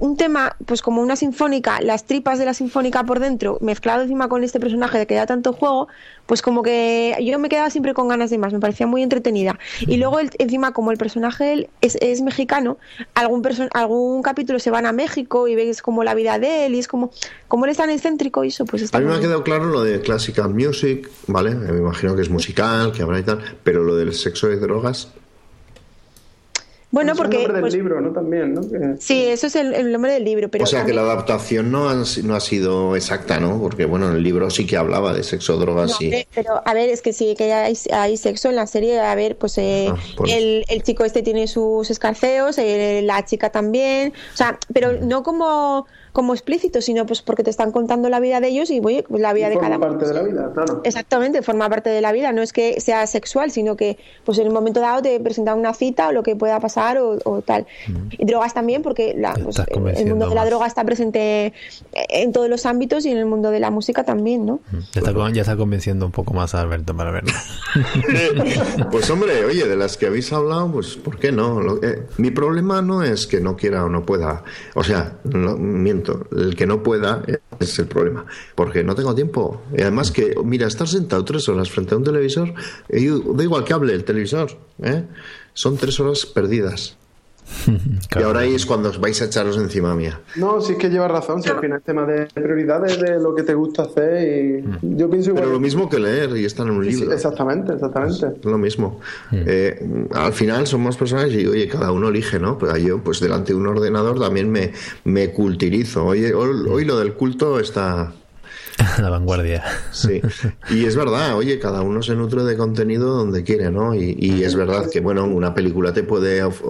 [0.00, 4.28] un tema, pues como una sinfónica, las tripas de la sinfónica por dentro, mezclado encima
[4.28, 5.88] con este personaje de que da tanto juego,
[6.26, 9.58] pues como que yo me quedaba siempre con ganas de más, me parecía muy entretenida.
[9.80, 12.78] Y luego el- encima, como el personaje es, es mexicano,
[13.14, 16.74] algún, perso- algún capítulo se van a México y ves como la vida de él
[16.74, 17.10] y es como,
[17.46, 19.66] como él es tan excéntrico y eso, pues está A mí me ha quedado claro
[19.66, 21.54] lo de classical music, ¿vale?
[21.54, 25.12] Me imagino que es musical, que habrá y tal, pero lo del sexo y drogas,
[26.92, 27.36] Bueno, Es el porque...
[27.38, 28.12] nombre del pues, libro, ¿no?
[28.12, 28.62] También, ¿no?
[28.62, 31.70] Que- Sí, eso es el, el nombre del libro, pero o sea que la adaptación
[31.70, 33.60] no, han no ha sido exacta, ¿no?
[33.60, 36.04] Porque bueno, en el libro sí que hablaba de sexo, drogas No, y...
[36.06, 38.98] hombre, pero a ver, es que sí, que hay, hay sexo en la serie.
[39.00, 40.32] A ver, pues eh, Ah, pues.
[40.32, 44.12] el, el chico este tiene sus escarceos, eh, la chica también.
[44.34, 48.40] O sea, pero no como, como explícito, sino pues porque te están contando la vida
[48.40, 49.88] de ellos y oye, pues la vida de forma cada uno.
[49.98, 50.80] parte de la vida, claro.
[50.84, 52.32] Exactamente, forma parte de la vida.
[52.32, 55.72] No es que sea sexual, sino que pues en un momento dado te presentan una
[55.74, 57.66] cita o lo que pueda pasar o, o tal.
[58.10, 59.56] Y drogas también, porque la, pues,
[59.96, 61.52] el mundo de la droga está presente
[61.92, 64.60] en todos los ámbitos y en el mundo de la música también, ¿no?
[64.92, 67.32] Ya está, ya está convenciendo un poco más a Alberto para verlo.
[68.90, 71.60] Pues hombre, oye, de las que habéis hablado, pues ¿por qué no?
[71.60, 74.42] Lo- eh, mi problema no es que no quiera o no pueda.
[74.74, 75.56] O sea, no,
[76.36, 77.22] el que no pueda
[77.58, 78.26] es el problema.
[78.54, 79.62] Porque no tengo tiempo.
[79.76, 82.54] Y además que, mira, estar sentado tres horas frente a un televisor,
[82.88, 85.04] da igual que hable el televisor, ¿eh?
[85.52, 86.96] Son tres horas perdidas.
[88.18, 90.20] Y ahora ahí es cuando os vais a echaros encima mía.
[90.36, 93.34] No, sí es que llevas razón, si al final es tema de prioridades, de lo
[93.34, 95.44] que te gusta hacer y yo pienso igual.
[95.44, 97.14] Pero lo mismo que leer y estar en un Sí, sí, libro.
[97.14, 98.26] exactamente, exactamente.
[98.38, 99.00] Es lo mismo.
[99.32, 102.58] Eh, al final somos personas y, oye, cada uno elige, ¿no?
[102.58, 104.72] Pues yo, pues delante de un ordenador también me,
[105.04, 106.04] me cultirizo.
[106.06, 108.12] Oye, hoy, hoy lo del culto está...
[109.00, 109.62] la vanguardia.
[109.90, 110.20] Sí.
[110.70, 113.94] Y es verdad, oye, cada uno se nutre de contenido donde quiere, ¿no?
[113.94, 116.62] Y, y es verdad que, bueno, una película te puede of-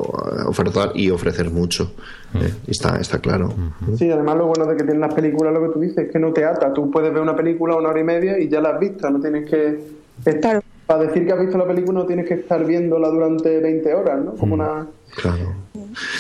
[0.47, 1.93] ofertar y ofrecer mucho.
[2.35, 2.53] ¿eh?
[2.67, 3.53] Y Está, está claro.
[3.97, 6.19] Sí, además lo bueno de que tienen las películas, lo que tú dices, es que
[6.19, 6.73] no te ata.
[6.73, 9.21] Tú puedes ver una película una hora y media y ya la has visto, no
[9.21, 9.79] tienes que
[10.25, 10.63] estar...
[10.87, 14.25] Para decir que has visto la película no tienes que estar viéndola durante 20 horas,
[14.25, 14.33] ¿no?
[14.35, 14.89] Como una...
[15.15, 15.55] Claro.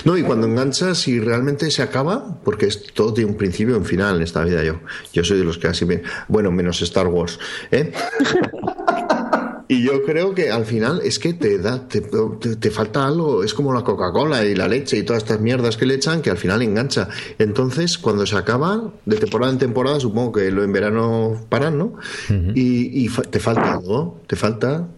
[0.05, 3.79] No, y cuando enganchas y realmente se acaba, porque es, todo tiene un principio y
[3.79, 4.63] un final en esta vida.
[4.65, 4.81] Yo,
[5.13, 6.03] yo soy de los que así me.
[6.29, 7.39] Bueno, menos Star Wars.
[7.71, 7.93] ¿eh?
[9.69, 13.45] y yo creo que al final es que te da, te, te- te falta algo.
[13.45, 16.31] Es como la Coca-Cola y la leche y todas estas mierdas que le echan que
[16.31, 17.09] al final engancha.
[17.39, 21.95] Entonces, cuando se acaba, de temporada en temporada, supongo que lo en verano paran, ¿no?
[22.55, 24.89] Y, y fa- te falta algo, te falta.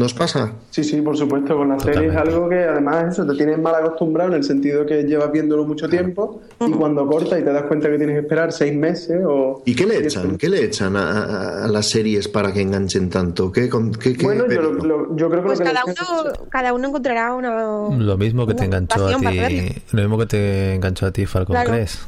[0.00, 0.52] ¿Nos pasa?
[0.70, 3.74] Sí, sí, por supuesto, con la serie es algo que además eso te tienes mal
[3.74, 7.64] acostumbrado en el sentido que llevas viéndolo mucho tiempo y cuando corta y te das
[7.64, 9.62] cuenta que tienes que esperar seis meses o...
[9.66, 10.38] ¿Y qué le echan?
[10.38, 13.52] ¿Qué le echan a, a- a las series para que enganchen tanto?
[13.52, 15.84] ¿Qué, con- qué- qué Bueno, yo, lo- lo- yo creo que Pues lo que cada
[15.84, 17.50] uno, cada uno encontrará una.
[17.98, 19.74] Lo mismo que te enganchó a ti.
[19.92, 21.72] Lo mismo que te enganchó a ti Falcon Claro.
[21.72, 21.98] Crest.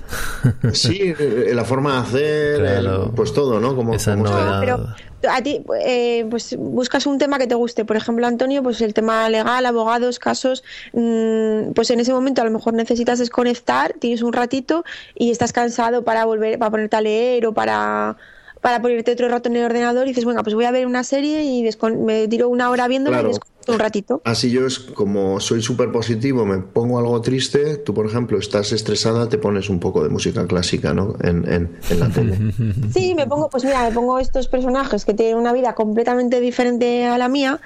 [0.73, 3.05] Sí, eh, la forma de hacer, Claro.
[3.05, 3.77] el- pues todo, ¿no?
[3.77, 4.61] Como, Esa como- novedad.
[4.61, 4.87] pero
[5.31, 8.95] a ti eh, pues buscas un tema que te guste por ejemplo Antonio pues el
[8.95, 14.23] tema legal abogados casos mm, pues en ese momento a lo mejor necesitas desconectar tienes
[14.23, 18.17] un ratito y estás cansado para volver para ponerte a leer o para
[18.61, 21.05] para ponerte otro rato en el ordenador y dices venga pues voy a ver una
[21.05, 21.69] serie y
[21.99, 23.31] me tiro una hora viéndola Claro.
[23.31, 24.21] y un ratito.
[24.25, 28.73] Así yo es como soy súper positivo, me pongo algo triste, tú por ejemplo estás
[28.73, 31.15] estresada, te pones un poco de música clásica, ¿no?
[31.23, 32.39] En, en, en la tele.
[32.93, 37.07] Sí, me pongo, pues mira, me pongo estos personajes que tienen una vida completamente diferente
[37.07, 37.61] a la mía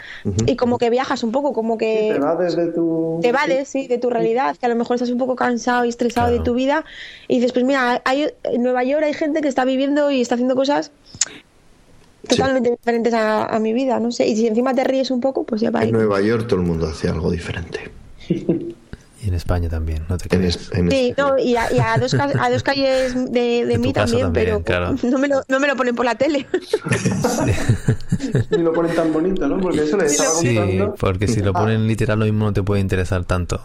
[0.47, 3.19] y como que viajas un poco, como que Te va desde tu...
[3.23, 5.89] te evades sí, de tu realidad, que a lo mejor estás un poco cansado y
[5.89, 6.85] estresado de tu vida
[7.29, 10.35] y dices, pues mira, hay, en Nueva York hay gente que está viviendo y está
[10.35, 10.93] haciendo cosas
[12.29, 15.45] totalmente diferentes a, a mi vida, no sé, y si encima te ríes un poco,
[15.45, 15.83] pues ya va.
[15.85, 17.91] En Nueva York todo el mundo hace algo diferente.
[19.23, 20.57] Y en España también, no te En creas.
[20.57, 23.93] es- en Sí, no, y a, y a dos, a dos calles de, de mí
[23.93, 24.95] también, también, pero claro.
[25.03, 26.47] no, me lo, no me lo ponen por la tele.
[28.51, 29.59] Ni lo ponen tan bonito, ¿no?
[29.61, 30.95] Porque eso le estaba Sí, contando.
[30.99, 33.61] porque si lo ponen literal lo mismo no te puede interesar tanto.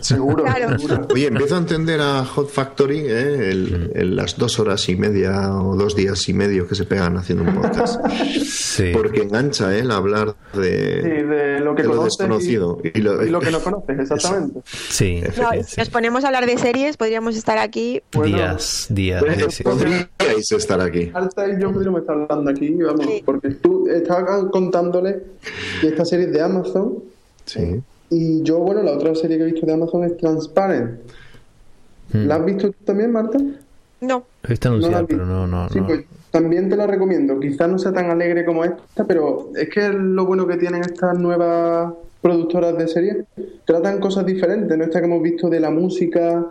[0.00, 0.78] Seguro, Claro.
[0.78, 1.06] seguro.
[1.12, 3.50] Oye, empiezo a entender a Hot Factory ¿eh?
[3.50, 7.16] el- el- las dos horas y media o dos días y medio que se pegan
[7.16, 8.00] haciendo un podcast.
[8.42, 8.90] Sí.
[8.92, 9.80] Porque engancha ¿eh?
[9.80, 12.78] el hablar Sí, de, lo que de lo conoces desconocido.
[12.84, 14.60] y, Y lo- y lo que no conoces, exactamente.
[14.64, 15.70] Sí, No, y sí.
[15.74, 18.02] si nos ponemos a hablar de series, podríamos estar aquí.
[18.12, 18.36] Bueno.
[18.36, 19.22] días, días.
[19.24, 19.62] Pues, sí, sí.
[19.64, 21.10] podríais estar aquí.
[21.14, 23.22] Alta y yo podríamos estar hablando aquí, vamos, Sí.
[23.24, 25.22] porque tú estabas contándole
[25.80, 26.98] que esta serie es de Amazon
[27.44, 27.80] Sí.
[28.10, 31.00] y yo, bueno, la otra serie que he visto de Amazon es Transparent.
[32.12, 32.26] Mm.
[32.26, 33.38] ¿La has visto tú también, Marta?
[34.00, 35.86] No, He visto No pero no, no, Sí, no.
[35.86, 37.40] pues también te la recomiendo.
[37.40, 41.18] Quizás no sea tan alegre como esta, pero es que lo bueno que tienen estas
[41.18, 43.16] nuevas productoras de series.
[43.64, 46.46] Tratan cosas diferentes, no esta que hemos visto de la música.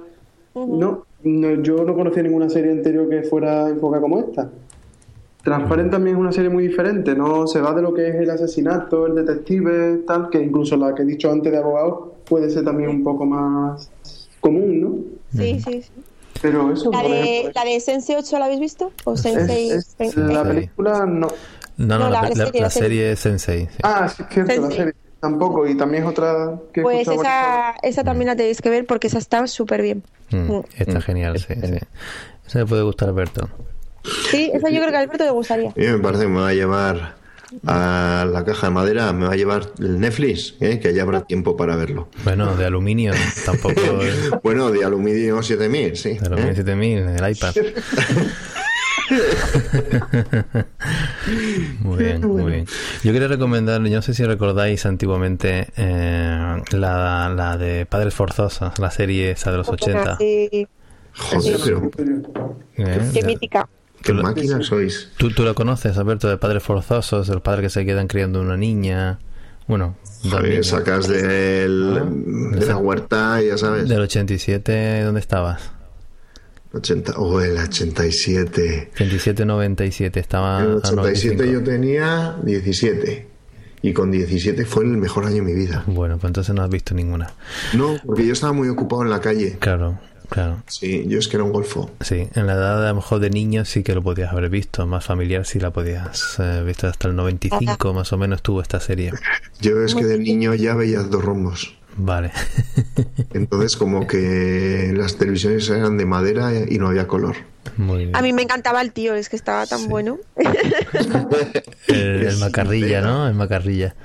[0.55, 4.49] no, no, yo no conocía ninguna serie anterior que fuera enfocada como esta.
[5.51, 8.29] Transparent también es una serie muy diferente, no se va de lo que es el
[8.29, 12.65] asesinato, el detective, tal, que incluso la que he dicho antes de abogado puede ser
[12.65, 13.89] también un poco más
[14.41, 14.95] común, ¿no?
[15.33, 15.81] sí, sí.
[15.83, 15.91] sí.
[16.41, 18.91] Pero eso, La de, ejemplo, la de Sense 8, ¿la habéis visto?
[19.05, 19.71] ¿O Sensei?
[19.71, 21.27] es- es- la película no.
[21.77, 23.11] No, no, No, la, la la- serie, la serie.
[23.13, 23.67] es Sensei.
[23.67, 23.77] sí.
[23.83, 24.93] Ah, sí, es cierto, la serie.
[25.21, 29.07] Tampoco, y también es otra que Pues esa, esa también la tenéis que ver porque
[29.07, 30.03] esa está súper bien.
[30.31, 30.63] Mm, Mm.
[30.77, 31.77] Está genial, sí, sí.
[32.45, 33.47] Eso le puede gustar a Alberto.
[34.29, 35.69] Sí, esa yo creo que a Alberto le gustaría.
[35.69, 37.15] A mí me parece que me va a llevar
[37.65, 40.79] a la caja de madera, me va a llevar el Netflix, ¿eh?
[40.79, 42.09] que ya habrá tiempo para verlo.
[42.23, 43.13] Bueno, de aluminio,
[43.45, 43.81] tampoco.
[44.01, 46.17] eh, Bueno, de aluminio 7000, sí.
[46.17, 46.55] De aluminio ¿eh?
[46.55, 47.55] 7000, el iPad.
[51.81, 52.65] Muy bien, muy bien.
[53.03, 58.77] Yo quería recomendar, yo no sé si recordáis antiguamente eh, la, la de Padres Forzosos,
[58.79, 60.17] la serie esa de los 80.
[60.17, 60.67] Sí,
[61.13, 61.89] Joder, pero
[62.77, 63.09] ¿eh?
[63.13, 63.67] qué mítica.
[64.01, 65.09] Qué máquina sois.
[65.17, 68.57] ¿Tú, tú la conoces, Alberto, de Padres Forzosos, el padre que se quedan criando una
[68.57, 69.19] niña.
[69.67, 73.87] Bueno, Joder, sacas del- Ah, de la huerta, ya sabes.
[73.89, 75.71] Del 87, ¿dónde estabas?
[76.73, 78.91] 80, oh, el 87.
[78.97, 81.43] 87-97, estaba En el a 87 95.
[81.45, 83.27] yo tenía 17.
[83.83, 85.83] Y con 17 fue el mejor año de mi vida.
[85.87, 87.31] Bueno, pues entonces no has visto ninguna.
[87.73, 89.57] No, porque yo estaba muy ocupado en la calle.
[89.59, 89.99] Claro,
[90.29, 90.63] claro.
[90.67, 91.89] Sí, yo es que era un golfo.
[92.01, 94.85] Sí, en la edad a lo mejor de niño sí que lo podías haber visto,
[94.85, 98.79] más familiar sí la podías eh, visto hasta el 95 más o menos tuvo esta
[98.79, 99.11] serie.
[99.61, 101.75] Yo es que de niño ya veía dos rombos.
[101.97, 102.31] Vale.
[103.33, 107.35] Entonces como que las televisiones eran de madera y no había color.
[107.77, 108.15] Muy bien.
[108.15, 110.17] A mí me encantaba el tío, es que estaba tan bueno.
[111.87, 113.27] El, el macarrilla, ¿no?
[113.27, 113.95] El macarrilla.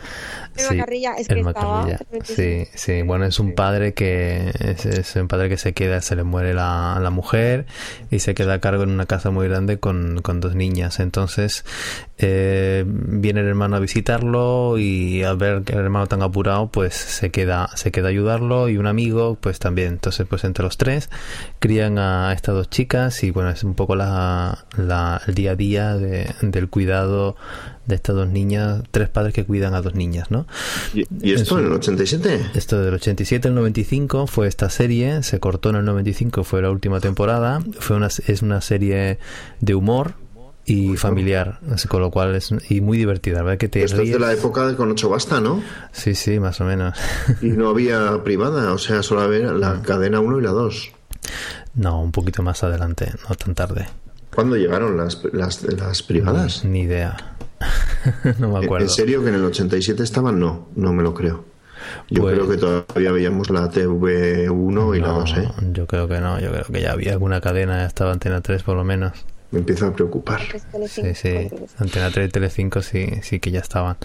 [0.57, 1.99] El Macarrilla, es que el macarrilla.
[2.25, 3.03] Sí, sí.
[3.03, 6.53] Bueno, es un padre que es, es un padre que se queda, se le muere
[6.53, 7.65] la, la mujer
[8.11, 11.01] y se queda a cargo en una casa muy grande con, con dos niñas.
[11.01, 11.65] Entonces
[12.19, 16.95] eh, viene el hermano a visitarlo y al ver que el hermano tan apurado, pues
[16.95, 19.89] se queda, se queda a ayudarlo y un amigo, pues también.
[19.89, 21.09] Entonces, pues entre los tres
[21.61, 25.57] crían a estas dos chicas y bueno, es un poco la, la- el día a
[25.57, 27.37] día de- del cuidado
[27.87, 30.47] de estas dos niñas, tres padres que cuidan a dos niñas, ¿no?
[30.95, 32.51] ¿Y, y esto en el 87?
[32.55, 36.71] Esto del 87 al 95 fue esta serie, se cortó en el 95, fue la
[36.71, 39.19] última temporada, fue una, es una serie
[39.61, 40.15] de humor
[40.65, 43.59] y familiar, así, con lo cual es y muy divertida, ¿verdad?
[43.59, 44.13] Que te Esto es ríes.
[44.15, 45.61] de la época de con 8 basta, ¿no?
[45.91, 46.97] Sí, sí, más o menos.
[47.43, 49.83] Y no había privada, o sea, solo había la Mm.
[49.83, 50.93] cadena 1 y la 2.
[51.75, 53.89] No, un poquito más adelante, no tan tarde.
[54.35, 56.65] ¿Cuándo llegaron las, las, las privadas?
[56.65, 57.17] Ni idea.
[58.39, 58.87] no me ¿En- acuerdo.
[58.87, 60.39] ¿En serio que en el 87 estaban?
[60.41, 61.45] No, no me lo creo.
[62.09, 65.49] Yo Pues- creo que todavía veíamos la TV1 y la No, 2, ¿eh?
[65.73, 68.77] Yo creo que no, yo creo que ya había alguna cadena, estaba Antena 3 por
[68.77, 69.13] lo menos.
[69.53, 70.41] Me empiezo a preocupar.
[70.89, 71.49] Sí, sí.
[71.79, 73.99] Antena 3 y Telecinco sí, sí que ya estaban.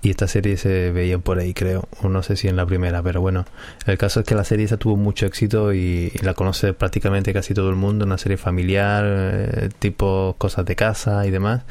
[0.00, 1.88] Y esta serie se veía por ahí, creo.
[2.02, 3.44] O no sé si en la primera, pero bueno.
[3.86, 7.52] El caso es que la serie esa tuvo mucho éxito y, la conoce prácticamente casi
[7.52, 8.04] todo el mundo.
[8.04, 11.62] Una serie familiar, eh, tipo cosas de casa y demás.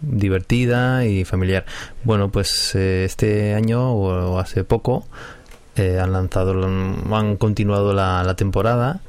[0.00, 1.64] Divertida y familiar.
[2.02, 5.06] Bueno, pues eh, este año o, hace poco
[5.76, 9.00] eh, han lanzado, han continuado la, la temporada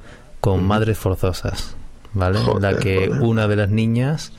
[0.41, 1.76] con Madres Forzosas
[2.14, 2.39] ¿vale?
[2.59, 4.34] la que una de las niñas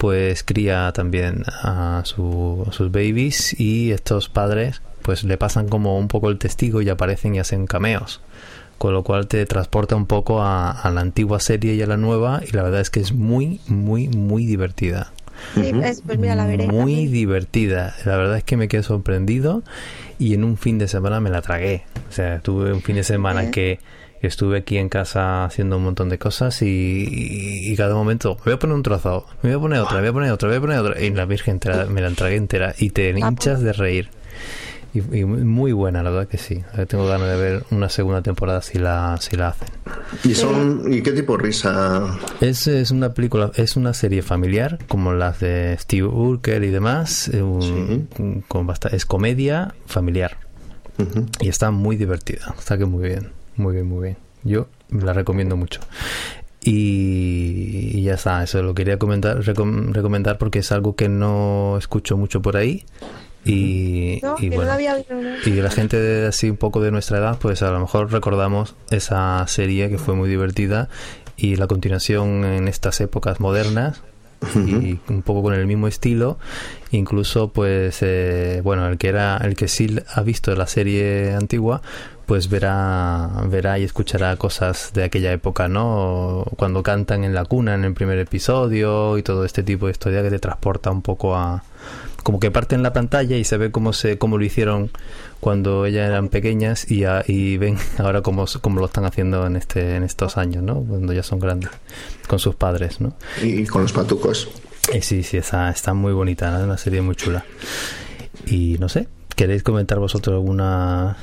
[0.00, 6.08] pues cría también a, su, sus babies y estos padres pues le pasan como un
[6.08, 8.20] poco el testigo y aparecen y hacen cameos.
[8.78, 12.40] Con lo cual te transporta un poco a, la antigua serie y a la nueva
[12.46, 15.12] y la verdad es que es muy muy muy divertida.
[15.54, 16.02] Pues
[16.72, 17.94] muy divertida.
[18.06, 19.62] La verdad es que me quedé sorprendido
[20.18, 21.84] y en un fin de semana me la tragué.
[22.08, 23.80] O sea tuve un fin de semana que
[24.26, 28.58] estuve aquí en casa haciendo un montón de cosas y, cada momento me voy a
[28.58, 30.58] poner un trozo, me voy a poner otra, me voy a poner otra, me voy
[30.58, 31.02] a poner otra.
[31.02, 33.62] Y la Virgen me la entregué entera y te ah, hinchas pues.
[33.62, 34.10] de reír.
[34.92, 36.62] Y, muy buena, la verdad que sí.
[36.88, 39.68] Tengo ganas de ver una segunda temporada si la, si la hacen.
[40.24, 42.18] ¿Y, son, ¿Y qué tipo de risa?
[42.40, 47.30] Es, es una película, es una serie familiar, como las de Steve Urkel y demás.
[47.32, 50.38] Eh, con es comedia familiar.
[51.40, 52.54] Y está muy divertida.
[52.58, 53.39] Está que muy bien.
[53.60, 54.16] Muy bien, muy bien.
[54.42, 55.80] Yo la recomiendo mucho.
[56.62, 62.40] Y, ya está, eso lo quería comentar, recomendar porque es algo que no escucho mucho
[62.40, 62.84] por ahí.
[63.44, 64.70] Y, y bueno,
[65.46, 68.76] y la gente de así un poco de nuestra edad, pues a lo mejor recordamos
[68.90, 70.90] esa serie que fue muy divertida
[71.36, 74.02] y la continuación en estas épocas modernas
[74.54, 76.38] y un poco con el mismo estilo
[76.90, 81.82] incluso pues eh, bueno el que era el que sí ha visto la serie antigua
[82.30, 86.44] pues verá, verá y escuchará cosas de aquella época, ¿no?
[86.56, 90.22] Cuando cantan en la cuna en el primer episodio y todo este tipo de historia
[90.22, 91.64] que te transporta un poco a
[92.22, 94.92] como que parte en la pantalla y se ve cómo se cómo lo hicieron
[95.40, 99.96] cuando ellas eran pequeñas y, y ven ahora cómo, cómo, lo están haciendo en este
[99.96, 100.84] en estos años, ¿no?
[100.84, 101.70] Cuando ya son grandes
[102.28, 103.12] con sus padres, ¿no?
[103.42, 104.48] Y con los patucos.
[104.94, 106.64] Y sí, sí, está, está muy bonita, ¿no?
[106.64, 107.44] una serie muy chula.
[108.46, 111.16] Y no sé, ¿queréis comentar vosotros alguna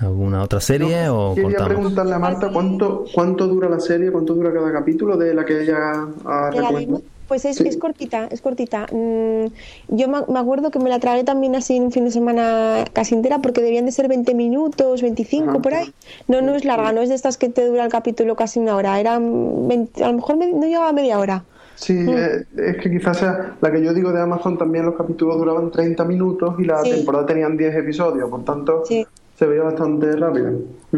[0.00, 4.52] ¿Alguna otra serie o Quería preguntarle a Marta cuánto cuánto dura la serie, cuánto dura
[4.52, 7.02] cada capítulo de la que ella ha recomendado.
[7.26, 8.86] Pues es, es, cortita, es cortita.
[8.90, 9.48] Mm,
[9.88, 13.40] yo me acuerdo que me la tragué también así un fin de semana casi entera
[13.40, 15.92] porque debían de ser 20 minutos, 25 por ahí.
[16.26, 18.76] No, no es larga, no es de estas que te dura el capítulo casi una
[18.76, 18.98] hora.
[18.98, 21.44] Era a lo mejor no llegaba media hora.
[21.74, 22.08] Sí, mm.
[22.08, 25.70] eh, es que quizás sea la que yo digo de Amazon también los capítulos duraban
[25.70, 29.06] 30 minutos y la temporada tenían 10 episodios, por tanto sí
[29.38, 30.52] se veía bastante rápido.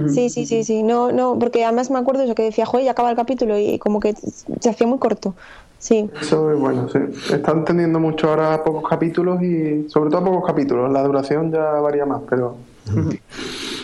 [0.09, 0.83] Sí, sí, sí, sí.
[0.83, 3.79] No, no, porque además me acuerdo eso que decía, joder, ya acaba el capítulo y
[3.79, 5.35] como que se hacía muy corto.
[5.79, 6.09] Sí.
[6.21, 6.99] Eso es bueno, sí.
[7.35, 10.91] Están teniendo mucho ahora pocos capítulos y sobre todo pocos capítulos.
[10.91, 12.57] La duración ya varía más, pero...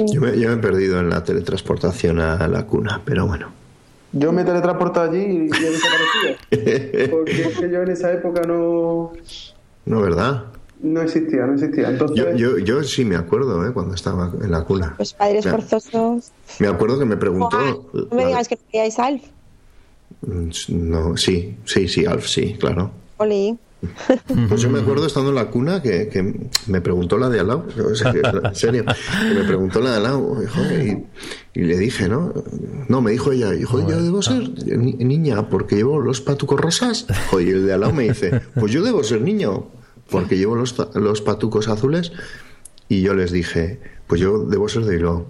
[0.07, 3.49] Yo, me, he perdido en la teletransportación a la cuna, pero bueno.
[4.13, 7.11] Yo me teletransporto allí y, he desaparecido.
[7.11, 9.13] porque es que yo en esa época no...
[9.85, 10.45] No, ¿verdad?
[10.81, 11.91] No existía, no existía.
[11.91, 12.37] Entonces...
[12.37, 13.73] Yo, yo, sí me acuerdo, ¿eh?
[13.73, 14.95] Cuando estaba en la cuna.
[14.99, 16.33] Los padres forzosos.
[16.59, 17.59] Me acuerdo que me preguntó...
[17.93, 19.23] no me digas que queríais Alf.
[20.23, 22.91] Mm, no, sí, sí, sí, Alf, sí, claro.
[23.19, 23.59] Oli.
[24.49, 27.49] Pues yo me acuerdo estando en la cuna que, que me preguntó la de al
[27.49, 27.67] lado,
[28.45, 28.85] en serio,
[29.35, 30.39] me preguntó la de al lado
[31.55, 32.33] y, le dije, ¿no?
[32.89, 37.07] No, me dijo ella, hijo, yo debo ser niña porque llevo los patucos rosas.
[37.33, 39.67] y el de al lado me dice, pues yo debo ser niño
[40.11, 42.13] porque llevo los, los patucos azules
[42.89, 45.27] y yo les dije, pues yo debo ser de Bilbao.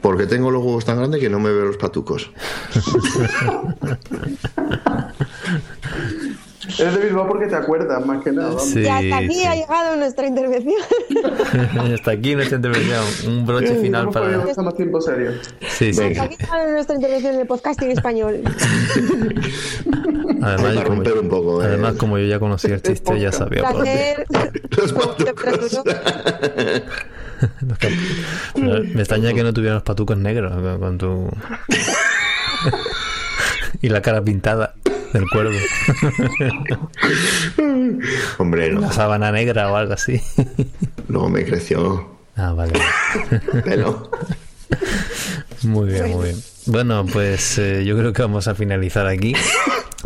[0.00, 2.30] Porque tengo los huevos tan grandes que no me veo los patucos.
[6.78, 8.54] Eres de Bilbao porque te acuerdas, más que nada.
[8.74, 10.80] y hasta aquí ha llegado nuestra intervención.
[11.94, 13.04] hasta aquí nuestra intervención.
[13.26, 14.38] Un broche final para.
[14.38, 15.32] más tiempo serio.
[15.68, 16.02] Sí, sí.
[16.02, 18.42] Hasta aquí ha nuestra intervención en el podcast en español.
[20.42, 21.66] Además, como, yo, un poco, eh.
[21.66, 24.24] además como yo ya conocía el chiste, ya sabía por qué.
[28.94, 31.30] Me extraña que no tuvieran los patucos negros con tu.
[33.82, 34.74] Y la cara pintada
[35.12, 35.56] del cuervo.
[38.38, 38.78] Hombre, no.
[38.80, 40.20] Una sábana negra o algo así.
[41.08, 42.16] no, me creció.
[42.36, 42.74] Ah, vale.
[43.64, 44.10] Pero...
[45.62, 46.36] Muy bien, muy bien.
[46.66, 49.34] Bueno, pues eh, yo creo que vamos a finalizar aquí.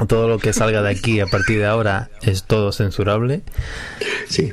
[0.09, 3.43] Todo lo que salga de aquí a partir de ahora es todo censurable.
[4.29, 4.53] Sí,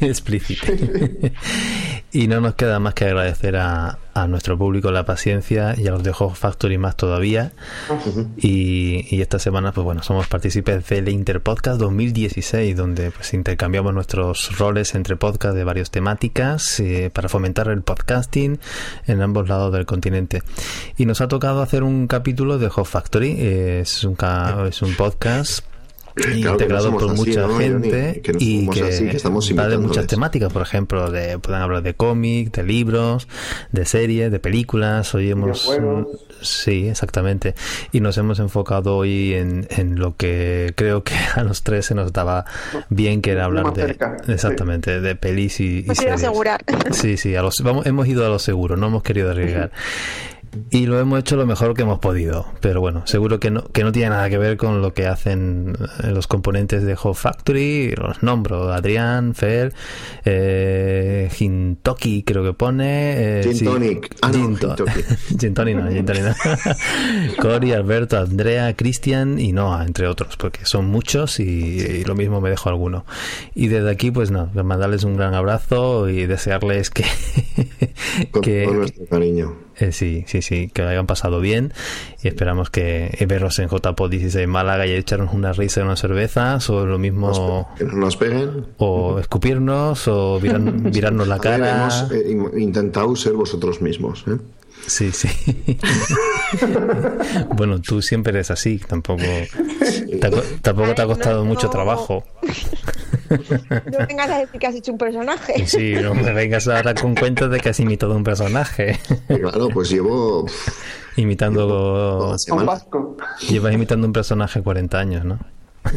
[0.00, 0.66] explícito.
[2.16, 5.90] Y no nos queda más que agradecer a, a nuestro público la paciencia y a
[5.90, 7.52] los de Hog Factory más todavía.
[8.38, 14.56] y, y esta semana, pues bueno, somos partícipes del Interpodcast 2016, donde pues intercambiamos nuestros
[14.58, 18.58] roles entre podcasts de varias temáticas eh, para fomentar el podcasting
[19.06, 20.42] en ambos lados del continente.
[20.96, 23.34] Y nos ha tocado hacer un capítulo de Hog Factory.
[23.38, 25.64] Eh, es, un ca- es un podcast
[26.16, 28.22] Claro, integrado no por así, mucha ¿no, gente?
[28.22, 31.82] Que y que así, que estamos va de muchas temáticas por ejemplo de pueden hablar
[31.82, 33.28] de cómics de libros
[33.70, 35.70] de series de películas hoy hemos
[36.40, 37.54] sí exactamente
[37.92, 41.94] y nos hemos enfocado hoy en, en lo que creo que a los tres se
[41.94, 42.46] nos daba
[42.88, 44.32] bien que era hablar de cerca, sí.
[44.32, 46.64] exactamente de pelis y, y quiero series asegurar.
[46.92, 49.70] Sí, sí, a los, vamos, hemos ido a lo seguro, no hemos querido arriesgar.
[50.70, 52.46] Y lo hemos hecho lo mejor que hemos podido.
[52.60, 55.76] Pero bueno, seguro que no, que no tiene nada que ver con lo que hacen
[56.02, 57.92] eh, los componentes de Hot Factory.
[57.96, 59.72] Los nombro: Adrián, Fer,
[60.24, 63.40] eh, Hintoki, creo que pone.
[63.40, 63.64] eh, Gin sí.
[63.64, 64.16] tonic.
[64.22, 64.56] Ah, no, Gin
[65.54, 66.34] tonic no, gin tonic no.
[67.42, 72.40] Cory, Alberto, Andrea, Cristian y Noah, entre otros, porque son muchos y, y lo mismo
[72.40, 73.04] me dejo alguno.
[73.54, 77.04] Y desde aquí, pues no, mandarles un gran abrazo y desearles que,
[78.30, 79.65] Con que todo nuestro cariño.
[79.78, 81.72] Eh, sí, sí, sí, que lo hayan pasado bien
[82.22, 86.68] y esperamos que verlos en JPO 16 Málaga y echarnos una risa y unas cervezas
[86.70, 88.66] o lo mismo Que no nos peguen.
[88.78, 90.60] o escupirnos o virar-
[90.92, 91.76] virarnos la A ver, cara.
[91.82, 94.24] hemos eh, in- intentado ser vosotros mismos.
[94.28, 94.36] ¿eh?
[94.86, 95.28] Sí, sí.
[97.56, 101.70] bueno, tú siempre eres así, tampoco te ha co- tampoco te ha no, costado mucho
[101.70, 102.24] trabajo.
[103.28, 105.66] No vengas a decir que has hecho un personaje.
[105.66, 109.00] Sí, no me vengas ahora con cuentos de que has imitado un personaje.
[109.26, 110.46] Claro, pues llevo
[111.16, 113.16] imitando vasco.
[113.48, 115.40] llevas imitando un personaje 40 años, ¿no?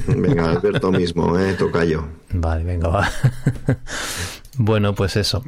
[0.08, 1.54] Venga, Alberto mismo, ¿eh?
[1.54, 2.08] Tocayo.
[2.32, 3.12] Vale, venga, va.
[4.58, 5.44] bueno, pues eso.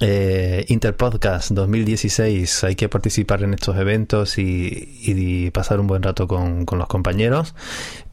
[0.00, 6.28] Eh, Interpodcast 2016, hay que participar en estos eventos y, y pasar un buen rato
[6.28, 7.54] con, con los compañeros.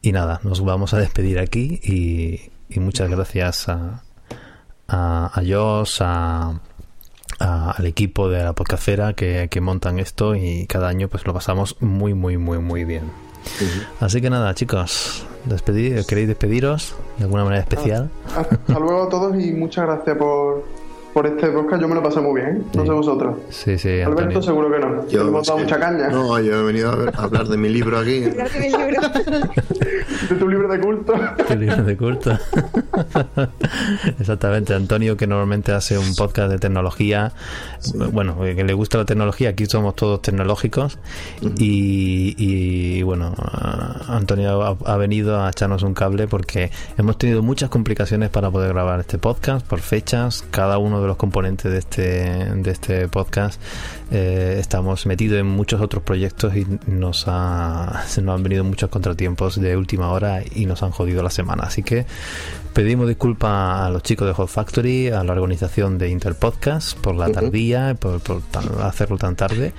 [0.02, 4.02] Y nada, nos vamos a despedir aquí y, y muchas gracias a,
[4.88, 6.60] a, a Josh, a,
[7.38, 11.34] a- al equipo de la podcastera que, que montan esto y cada año pues lo
[11.34, 13.04] pasamos muy, muy, muy, muy bien.
[14.00, 18.10] Así que nada, chicos, despedir, ¿queréis despediros de alguna manera especial?
[18.36, 20.64] Hasta luego a todos y muchas gracias por,
[21.16, 21.80] por este podcast.
[21.80, 22.62] Yo me lo pasé muy bien.
[22.74, 23.36] No sé vosotros.
[23.48, 24.42] Sí, sí, Alberto Antonio.
[24.42, 25.08] seguro que no.
[25.08, 26.08] Yo, Hemos dado que- mucha caña.
[26.08, 28.20] No, yo he venido a, ver- a hablar de mi libro aquí.
[28.20, 29.00] De mi libro.
[30.28, 31.14] De tu libro de culto.
[31.48, 32.32] Qué libro de culto.
[34.20, 37.32] Exactamente, Antonio que normalmente hace un podcast de tecnología,
[38.12, 40.98] bueno, que le gusta la tecnología, aquí somos todos tecnológicos
[41.58, 43.34] y, y, bueno,
[44.08, 48.72] Antonio ha, ha venido a echarnos un cable porque hemos tenido muchas complicaciones para poder
[48.72, 52.02] grabar este podcast por fechas, cada uno de los componentes de este,
[52.54, 53.60] de este podcast
[54.10, 58.90] eh, estamos metidos en muchos otros proyectos y nos, ha, se nos han venido muchos
[58.90, 61.64] contratiempos de última hora y nos han jodido la semana.
[61.64, 62.06] Así que
[62.72, 67.30] pedimos disculpas a los chicos de Hot Factory, a la organización de Interpodcast por la
[67.30, 69.72] tardía, por, por tan- hacerlo tan tarde.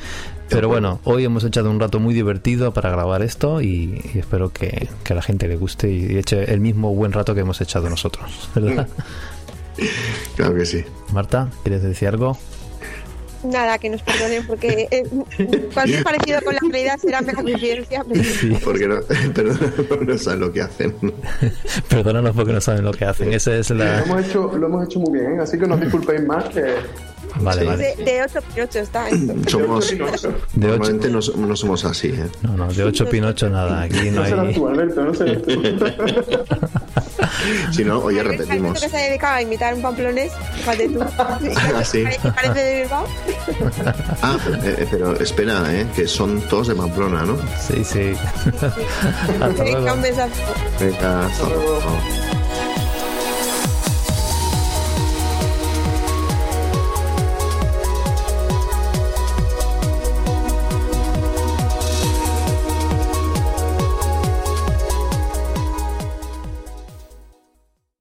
[0.49, 4.53] Pero bueno, hoy hemos echado un rato muy divertido para grabar esto y, y espero
[4.53, 7.59] que, que a la gente le guste y eche el mismo buen rato que hemos
[7.59, 8.87] echado nosotros, ¿verdad?
[10.35, 10.83] Claro que sí.
[11.13, 12.37] Marta, ¿quieres decir algo?
[13.43, 15.03] Nada, que nos perdonen porque eh,
[15.73, 18.03] cualquier parecido con la realidad será mera coincidencia.
[18.09, 18.95] pero- Porque no,
[19.33, 20.95] perdón, no saben lo que hacen.
[21.89, 23.31] Perdónanos porque no saben lo que hacen.
[23.33, 24.03] Esa es Lo la...
[24.03, 25.41] hemos hecho, lo hemos hecho muy bien, ¿eh?
[25.41, 26.63] así que no disculpéis más que
[27.41, 27.67] Vale, Sí.
[27.67, 27.95] vale.
[27.97, 29.33] De, de 8 por 8 está esto.
[29.49, 30.33] Somos, De ocho.
[30.55, 32.27] normalmente no, no somos así, ¿eh?
[32.41, 33.83] No, no, de 8 pinocho nada.
[33.83, 34.53] Aquí no hay...
[34.53, 35.51] tú, Alberto, no serás tú.
[37.71, 38.79] Si no, oye, repetimos.
[38.81, 40.99] que se ha dedicado a imitar un pamplonés, fíjate tú.
[41.19, 42.03] Ah, sí.
[42.35, 43.05] Parece, de Bilbao.
[44.21, 45.85] Ah, pero, eh, pero espera, ¿eh?
[45.95, 47.37] Que son todos de Pamplona, ¿no?
[47.59, 48.13] Sí, sí.
[49.39, 49.93] Hasta Venga, luego.
[49.95, 50.41] un besazo.
[50.79, 51.79] Venga, hasta luego.